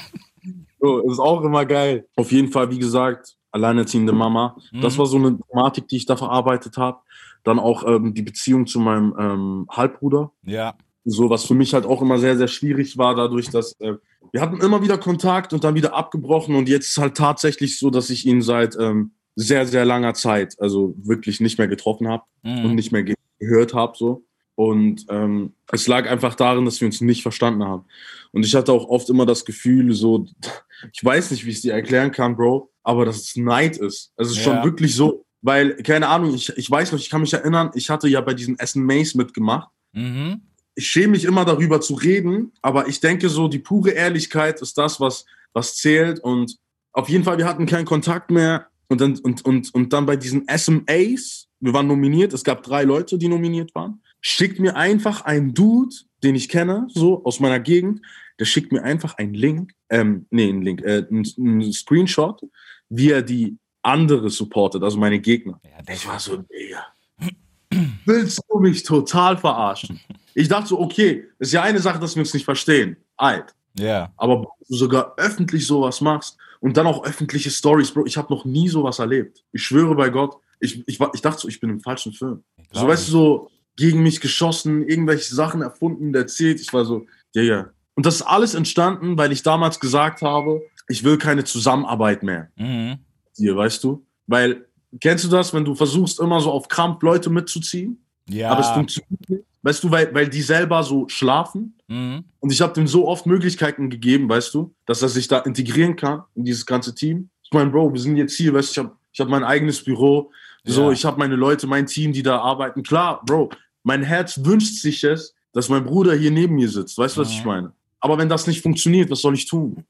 [0.80, 2.08] So, ist auch immer geil.
[2.16, 4.56] Auf jeden Fall, wie gesagt, alleinerziehende Mama.
[4.82, 7.00] Das war so eine Thematik, die ich da verarbeitet habe.
[7.44, 10.32] Dann auch ähm, die Beziehung zu meinem ähm, Halbbruder.
[10.44, 10.76] Ja.
[11.04, 13.94] So, was für mich halt auch immer sehr, sehr schwierig war, dadurch, dass äh,
[14.32, 16.56] wir hatten immer wieder Kontakt und dann wieder abgebrochen.
[16.56, 20.56] Und jetzt ist halt tatsächlich so, dass ich ihn seit ähm, sehr, sehr langer Zeit,
[20.60, 22.66] also wirklich nicht mehr getroffen habe Mhm.
[22.66, 23.94] und nicht mehr ge gehört habe.
[23.96, 24.24] So.
[24.56, 27.86] Und ähm, es lag einfach darin, dass wir uns nicht verstanden haben.
[28.32, 30.26] Und ich hatte auch oft immer das Gefühl, so,
[30.92, 34.12] ich weiß nicht, wie ich es dir erklären kann, Bro, aber dass es Neid ist.
[34.18, 34.56] Also es ist Ja.
[34.56, 37.92] schon wirklich so, weil, keine Ahnung, ich, ich weiß noch, ich kann mich erinnern, ich
[37.92, 39.70] hatte ja bei diesem Essen Maze mitgemacht.
[39.94, 40.42] Mhm.
[40.74, 44.78] Ich schäme mich immer darüber zu reden, aber ich denke so, die pure Ehrlichkeit ist
[44.80, 46.20] das, was, was zählt.
[46.20, 46.58] Und
[46.92, 48.68] auf jeden Fall, wir hatten keinen Kontakt mehr.
[48.90, 52.84] Und dann, und, und, und dann bei diesen SMAs, wir waren nominiert, es gab drei
[52.84, 57.60] Leute, die nominiert waren, schickt mir einfach ein Dude, den ich kenne, so aus meiner
[57.60, 58.02] Gegend,
[58.40, 62.42] der schickt mir einfach einen Link, ähm, nee, einen Link, äh, einen, einen Screenshot,
[62.90, 65.60] wie er die andere supportet, also meine Gegner.
[65.64, 66.86] Ja, das- Ich war so, Digga,
[68.06, 70.00] willst du mich total verarschen?
[70.34, 72.98] Ich dachte so, okay, ist ja eine Sache, dass wir uns nicht verstehen.
[73.18, 73.54] Alt.
[73.78, 74.12] Ja.
[74.18, 78.34] Aber Bro, du sogar öffentlich sowas machst und dann auch öffentliche Stories, Bro, ich habe
[78.34, 79.44] noch nie sowas erlebt.
[79.52, 82.44] Ich schwöre bei Gott, ich, ich, ich dachte so, ich bin im falschen Film.
[82.72, 86.60] So, weißt du, so gegen mich geschossen, irgendwelche Sachen erfunden, erzählt.
[86.60, 87.06] Ich war so,
[87.36, 87.70] Digga.
[87.96, 92.50] Und das ist alles entstanden, weil ich damals gesagt habe, ich will keine Zusammenarbeit mehr
[92.56, 92.98] Mhm.
[93.38, 94.06] dir, weißt du?
[94.28, 94.66] Weil,
[95.00, 98.50] kennst du das, wenn du versuchst, immer so auf Krampf Leute mitzuziehen, Ja.
[98.52, 99.44] aber es funktioniert nicht?
[99.64, 102.26] Weißt du, weil, weil die selber so schlafen Mhm.
[102.40, 105.96] und ich habe dem so oft Möglichkeiten gegeben, weißt du, dass er sich da integrieren
[105.96, 107.30] kann in dieses ganze Team.
[107.44, 109.84] Ich meine, Bro, wir sind jetzt hier, weißt du, ich habe ich hab mein eigenes
[109.84, 110.32] Büro,
[110.66, 110.92] so, Ja.
[110.92, 112.84] ich habe meine Leute, mein Team, die da arbeiten.
[112.84, 113.50] Klar, Bro,
[113.84, 116.98] mein Herz wünscht sich es, dass mein Bruder hier neben mir sitzt.
[116.98, 117.36] Weißt du, was Mhm.
[117.36, 117.72] ich meine?
[118.02, 119.84] Aber wenn das nicht funktioniert, was soll ich tun?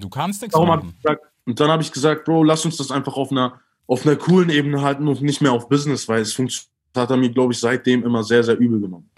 [0.00, 0.94] Du kannst nichts Darum machen.
[1.02, 4.16] gesagt, und dann habe ich gesagt, Bro, lass uns das einfach auf einer, auf einer
[4.16, 6.70] coolen Ebene halten und nicht mehr auf Business, weil es funktioniert.
[6.98, 9.08] Hat er mir, glaube ich, seitdem immer sehr, sehr übel genommen.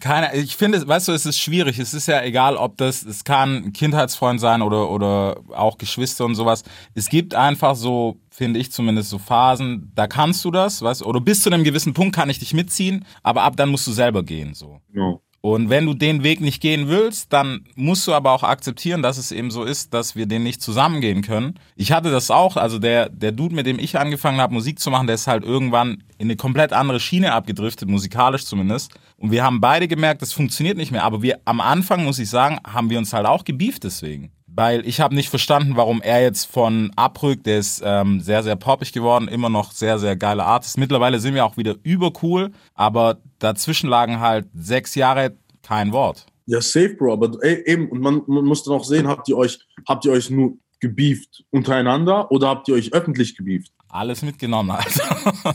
[0.00, 1.80] Keine, ich finde, weißt du, es ist schwierig.
[1.80, 6.24] Es ist ja egal, ob das, es kann ein Kindheitsfreund sein oder, oder auch Geschwister
[6.24, 6.62] und sowas.
[6.94, 11.04] Es gibt einfach so, finde ich zumindest, so Phasen, da kannst du das, weißt du,
[11.04, 13.92] oder bis zu einem gewissen Punkt kann ich dich mitziehen, aber ab dann musst du
[13.92, 14.80] selber gehen, so.
[14.92, 15.20] Genau.
[15.40, 19.18] Und wenn du den Weg nicht gehen willst, dann musst du aber auch akzeptieren, dass
[19.18, 21.54] es eben so ist, dass wir den nicht zusammen gehen können.
[21.76, 24.90] Ich hatte das auch, also der, der Dude, mit dem ich angefangen habe, Musik zu
[24.90, 28.92] machen, der ist halt irgendwann in eine komplett andere Schiene abgedriftet, musikalisch zumindest.
[29.16, 31.04] Und wir haben beide gemerkt, das funktioniert nicht mehr.
[31.04, 34.32] Aber wir am Anfang, muss ich sagen, haben wir uns halt auch gebieft deswegen.
[34.58, 37.46] Weil ich habe nicht verstanden, warum er jetzt von abrückt.
[37.46, 40.78] Der ist ähm, sehr, sehr poppig geworden, immer noch sehr, sehr geile Artist.
[40.78, 46.26] Mittlerweile sind wir auch wieder übercool, aber dazwischen lagen halt sechs Jahre kein Wort.
[46.46, 47.12] Ja, safe, Bro.
[47.12, 50.10] Aber ey, eben, und man, man muss dann auch sehen, habt ihr euch, habt ihr
[50.10, 53.70] euch nur gebieft untereinander oder habt ihr euch öffentlich gebieft?
[53.90, 55.54] Alles mitgenommen, Alter.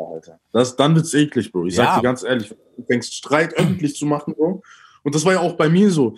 [0.00, 0.38] Ja, Alter.
[0.52, 1.66] Das, dann wird's eklig, Bro.
[1.66, 1.86] Ich Ja.
[1.86, 4.62] sag dir ganz ehrlich, du fängst Streit öffentlich zu machen, Bro.
[5.02, 6.16] Und das war ja auch bei mir so.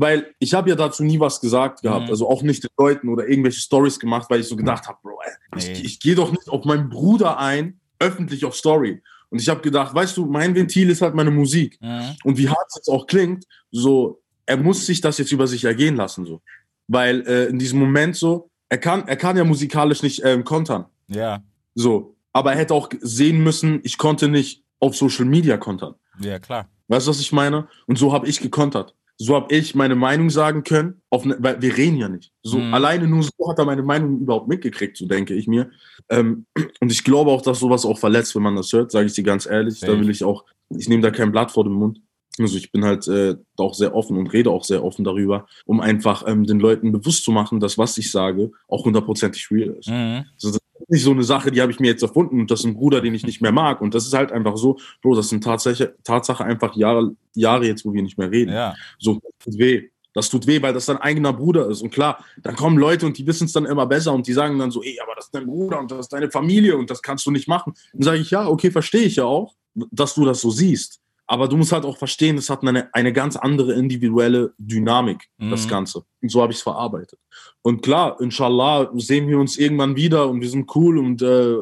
[0.00, 2.04] Weil ich habe ja dazu nie was gesagt gehabt.
[2.04, 2.10] Mhm.
[2.10, 5.18] Also auch nicht den Leuten oder irgendwelche Stories gemacht, weil ich so gedacht habe, Bro,
[5.24, 9.02] ey, ich, ich gehe doch nicht auf meinen Bruder ein, öffentlich auf Story.
[9.30, 11.78] Und ich habe gedacht, weißt du, mein Ventil ist halt meine Musik.
[11.80, 12.14] Mhm.
[12.22, 15.64] Und wie hart es jetzt auch klingt, so, er muss sich das jetzt über sich
[15.64, 16.40] ergehen lassen, so.
[16.86, 20.84] Weil äh, in diesem Moment so, er kann, er kann ja musikalisch nicht ähm, kontern.
[21.08, 21.42] Ja,
[21.74, 22.14] So.
[22.32, 25.94] Aber er hätte auch sehen müssen, ich konnte nicht auf Social Media kontern.
[26.20, 26.68] ja, klar.
[26.86, 27.68] Weißt du, was ich meine?
[27.86, 28.94] Und so habe ich gekontert.
[29.20, 32.30] So habe ich meine Meinung sagen können, auf ne, weil wir reden ja nicht.
[32.44, 32.72] So Mhm.
[32.72, 35.70] alleine nur so hat er meine Meinung überhaupt mitgekriegt, so denke ich mir.
[36.08, 36.46] Ähm,
[36.80, 39.24] und ich glaube auch, dass sowas auch verletzt, wenn man das hört, sage ich dir
[39.24, 39.80] ganz ehrlich.
[39.80, 39.98] Da Safe.
[40.00, 42.00] will ich auch, ich nehme da kein Blatt vor den Mund.
[42.40, 45.80] Also ich bin halt äh, auch sehr offen und rede auch sehr offen darüber, um
[45.80, 49.88] einfach ähm, den Leuten bewusst zu machen, dass was ich sage auch hundertprozentig real ist.
[49.88, 50.24] Mhm.
[50.36, 50.57] So, das ist
[50.88, 53.00] nicht so eine Sache, die habe ich mir jetzt erfunden und das ist ein Bruder,
[53.00, 53.80] den ich nicht mehr mag.
[53.80, 57.84] Und das ist halt einfach so, Bro, das sind Tatsache, Tatsache einfach Jahre, Jahre jetzt,
[57.84, 58.52] wo wir nicht mehr reden.
[58.52, 59.88] Ja, So, das tut weh.
[60.14, 61.82] Das tut weh, weil das dein eigener Bruder ist.
[61.82, 64.58] Und klar, dann kommen Leute und die wissen es dann immer besser und die sagen
[64.58, 67.02] dann so, ey, aber das ist dein Bruder und das ist deine Familie und das
[67.02, 67.74] kannst du nicht machen.
[67.92, 71.00] Dann sage ich, ja, okay, verstehe ich ja auch, dass du das so siehst.
[71.30, 75.66] Aber du musst halt auch verstehen, das hat eine, eine ganz andere individuelle Dynamik, das
[75.66, 75.70] Mhm.
[75.70, 76.02] Ganze.
[76.22, 77.20] Und so habe ich es verarbeitet.
[77.62, 81.54] Und klar, inshallah sehen wir uns irgendwann wieder und wir sind cool und äh,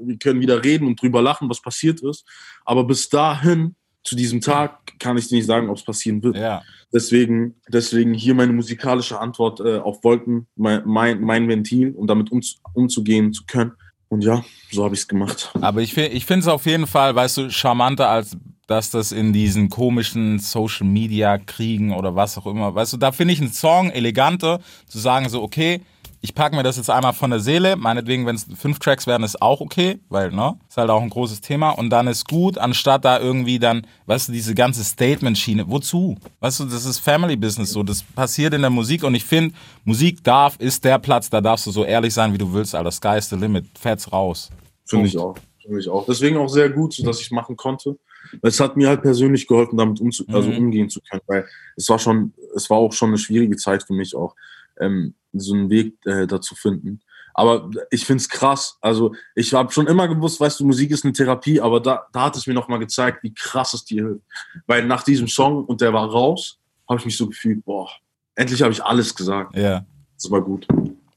[0.00, 2.26] wir können wieder reden und drüber lachen, was passiert ist.
[2.64, 6.36] Aber bis dahin zu diesem Tag kann ich dir nicht sagen, ob es passieren wird.
[6.36, 6.62] Ja.
[6.92, 12.32] Deswegen, deswegen hier meine musikalische Antwort äh, auf Wolken, mein, mein, mein Ventil, um damit
[12.32, 12.40] um,
[12.74, 13.72] umzugehen zu können.
[14.08, 15.52] Und ja, so habe ich es gemacht.
[15.60, 18.36] Aber ich, ich finde es auf jeden Fall, weißt du, charmanter, als
[18.70, 23.10] dass das in diesen komischen Social Media Kriegen oder was auch immer, weißt du, da
[23.10, 25.80] finde ich einen Song eleganter, zu sagen so, okay,
[26.20, 29.24] ich packe mir das jetzt einmal von der Seele, meinetwegen, wenn es fünf Tracks werden,
[29.24, 32.58] ist auch okay, weil, ne, ist halt auch ein großes Thema und dann ist gut,
[32.58, 36.16] anstatt da irgendwie dann, weißt du, diese ganze Statement-Schiene, wozu?
[36.38, 39.52] Weißt du, das ist Family Business so, das passiert in der Musik und ich finde,
[39.84, 42.92] Musik darf, ist der Platz, da darfst du so ehrlich sein, wie du willst, Alter,
[42.92, 44.50] sky is the limit, fetz raus.
[44.84, 45.36] Finde ich auch.
[45.60, 46.06] Finde ich auch.
[46.06, 47.96] Deswegen auch sehr gut, so dass ich machen konnte.
[48.42, 50.58] Es hat mir halt persönlich geholfen, damit umzu also Mhm.
[50.58, 51.46] umgehen zu können, weil
[51.76, 54.34] es war schon, es war auch schon eine schwierige Zeit für mich auch,
[54.80, 57.00] ähm, so einen Weg äh, dazu finden.
[57.34, 58.76] Aber ich finde es krass.
[58.80, 62.24] Also ich habe schon immer gewusst, weißt du, Musik ist eine Therapie, aber da, da
[62.24, 64.24] hat es mir nochmal gezeigt, wie krass es dir hilft.
[64.66, 66.58] Weil nach diesem Song und der war raus,
[66.88, 67.88] habe ich mich so gefühlt, boah,
[68.34, 69.56] endlich habe ich alles gesagt.
[69.56, 69.84] Ja.
[70.16, 70.66] Das war gut.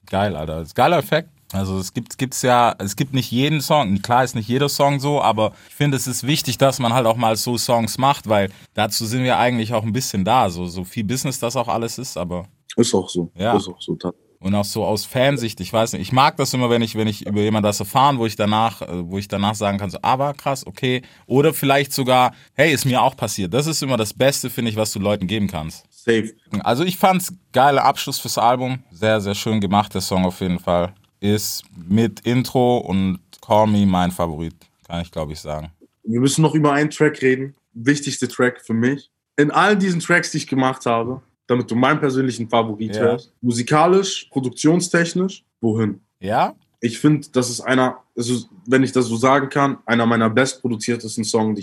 [0.10, 0.60] Geil, Alter.
[0.60, 1.30] Das ist geiler Effekt.
[1.54, 4.02] Also es gibt gibt's ja, es gibt nicht jeden Song.
[4.02, 7.06] Klar ist nicht jeder Song so, aber ich finde, es ist wichtig, dass man halt
[7.06, 10.50] auch mal so Songs macht, weil dazu sind wir eigentlich auch ein bisschen da.
[10.50, 13.32] So, so viel Business das auch alles ist, aber Ist auch so.
[13.36, 13.56] Ja.
[13.56, 13.96] Ist auch so.
[14.44, 17.08] und auch so aus Fansicht, ich weiß nicht, ich mag das immer, wenn ich, wenn
[17.08, 20.00] ich über jemand das erfahren, wo ich danach, äh, wo ich danach sagen kann, so,
[20.02, 21.02] aber krass, okay.
[21.28, 23.54] Oder vielleicht sogar, hey, ist mir auch passiert.
[23.54, 25.86] Das ist immer das Beste, finde ich, was du Leuten geben kannst.
[25.92, 26.34] Safe.
[26.64, 28.84] Also ich fand's geiler Abschluss fürs Album.
[28.92, 30.94] Sehr, sehr schön gemacht, der Song auf jeden Fall.
[31.24, 34.54] Ist mit Intro und Call Me mein Favorit,
[34.86, 35.72] kann ich glaube ich sagen.
[36.04, 37.56] Wir müssen noch über einen Track reden.
[37.74, 39.10] Wichtigste Track für mich.
[39.38, 43.02] In all diesen Tracks, die ich gemacht habe, damit du meinen persönlichen Favorit Ja.
[43.04, 46.02] hörst, musikalisch, produktionstechnisch, wohin?
[46.20, 46.56] Ja?
[46.82, 51.24] Ich finde, das ist einer, also, wenn ich das so sagen kann, einer meiner bestproduziertesten
[51.24, 51.58] Songs,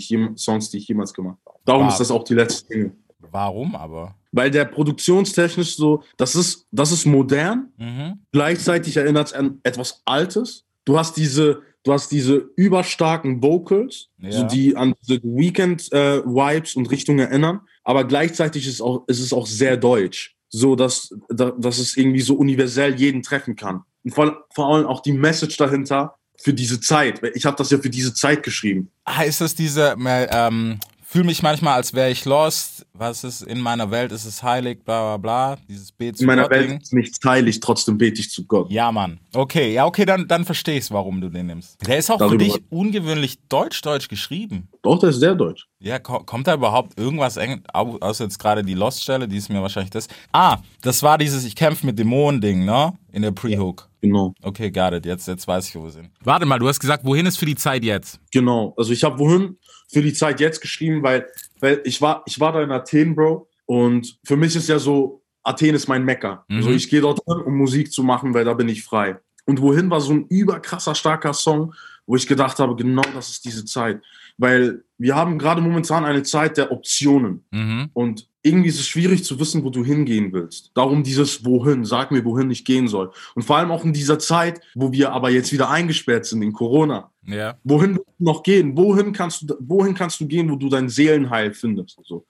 [0.71, 1.59] die ich jemals gemacht habe.
[1.65, 1.91] Darum Wow.
[1.91, 2.91] ist das auch die letzte Single.
[3.31, 4.15] Warum aber?
[4.31, 8.19] Weil der produktionstechnisch so, das ist, das ist modern, Mhm.
[8.31, 10.63] gleichzeitig erinnert es an etwas Altes.
[10.85, 14.31] Du hast diese, du hast diese überstarken Vocals, Ja.
[14.31, 19.47] so die an diese Weekend-Vibes und Richtungen erinnern, aber gleichzeitig ist, auch, ist es auch
[19.47, 23.81] sehr deutsch, so dass, da- dass es irgendwie so universell jeden treffen kann.
[24.03, 27.21] Und vor, vor allem auch die Message dahinter für diese Zeit.
[27.35, 28.89] Ich habe das ja für diese Zeit geschrieben.
[29.05, 30.79] Ah, ist das diese, äh, ähm,
[31.11, 32.85] fühle mich manchmal, als wäre ich lost.
[32.93, 34.11] Was ist in meiner Welt?
[34.13, 34.83] Ist es heilig?
[34.85, 35.57] Bla bla bla.
[35.67, 36.79] Dieses Bet zu In meiner Gott Welt Ding.
[36.79, 38.71] ist nichts heilig, trotzdem bete ich zu Gott.
[38.71, 39.19] Ja, Mann.
[39.33, 41.85] Okay, ja, okay, dann, dann verstehe ich warum du den nimmst.
[41.85, 44.69] Der ist auch für Darüber- dich ungewöhnlich deutsch-deutsch geschrieben.
[44.83, 45.67] Doch, der ist sehr deutsch.
[45.79, 49.49] Ja, ko kommt da überhaupt irgendwas eng, au- außer jetzt gerade die Lost-Stelle, die ist
[49.49, 50.07] mir wahrscheinlich das.
[50.31, 52.93] Ah, das war dieses Ich kämpfe mit Dämonen-Ding, ne?
[53.11, 53.87] In der Pre-Hook.
[54.01, 54.33] Genau.
[54.41, 55.05] Okay, got it.
[55.05, 56.09] Jetzt, jetzt weiß ich, wo wir sind.
[56.23, 58.19] Warte mal, du hast gesagt, wohin ist für die Zeit jetzt?
[58.31, 58.73] Genau.
[58.75, 59.57] Also ich habe wohin
[59.91, 61.27] für die Zeit jetzt geschrieben, weil,
[61.59, 63.47] weil ich war, ich war da in Athen, Bro.
[63.67, 66.43] Und für mich ist ja so, Athen ist mein Mecker.
[66.47, 66.57] Mhm.
[66.57, 69.17] Also ich gehe dort hin, um Musik zu machen, weil da bin ich frei.
[69.45, 71.73] Und wohin war so ein überkrasser, starker Song,
[72.11, 74.01] wo ich gedacht habe, genau das ist diese Zeit.
[74.37, 77.45] Weil wir haben gerade momentan eine Zeit der Optionen.
[77.51, 77.89] Mhm.
[77.93, 80.71] Und irgendwie ist es schwierig zu wissen, wo du hingehen willst.
[80.73, 83.13] Darum dieses Wohin, sag mir, wohin ich gehen soll.
[83.33, 86.51] Und vor allem auch in dieser Zeit, wo wir aber jetzt wieder eingesperrt sind in
[86.51, 87.11] Corona.
[87.25, 87.57] Ja.
[87.63, 88.75] Wohin willst du noch gehen?
[88.75, 91.97] Wohin kannst du, wohin kannst du gehen, wo du dein Seelenheil findest?
[92.03, 92.25] So.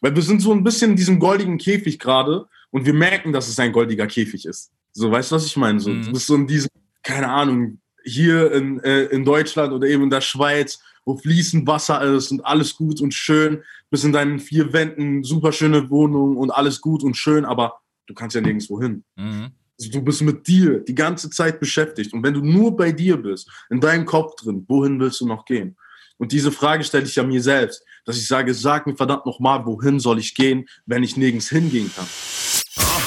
[0.00, 3.48] Weil wir sind so ein bisschen in diesem goldigen Käfig gerade und wir merken, dass
[3.48, 4.70] es ein goldiger Käfig ist.
[4.92, 5.80] So, weißt du, was ich meine?
[5.80, 6.04] So, Mhm.
[6.04, 6.70] Du bist so in diesem,
[7.02, 12.02] keine Ahnung, hier in, äh, in Deutschland oder eben in der Schweiz, wo fließend Wasser
[12.02, 16.50] ist und alles gut und schön, bist in deinen vier Wänden, super schöne Wohnung und
[16.50, 19.04] alles gut und schön, aber du kannst ja nirgendwo hin.
[19.16, 19.52] Mhm.
[19.78, 22.12] Also du bist mit dir die ganze Zeit beschäftigt.
[22.12, 25.44] Und wenn du nur bei dir bist, in deinem Kopf drin, wohin willst du noch
[25.44, 25.76] gehen?
[26.16, 29.66] Und diese Frage stelle ich ja mir selbst, dass ich sage, sag mir verdammt nochmal,
[29.66, 32.06] wohin soll ich gehen, wenn ich nirgends hingehen kann?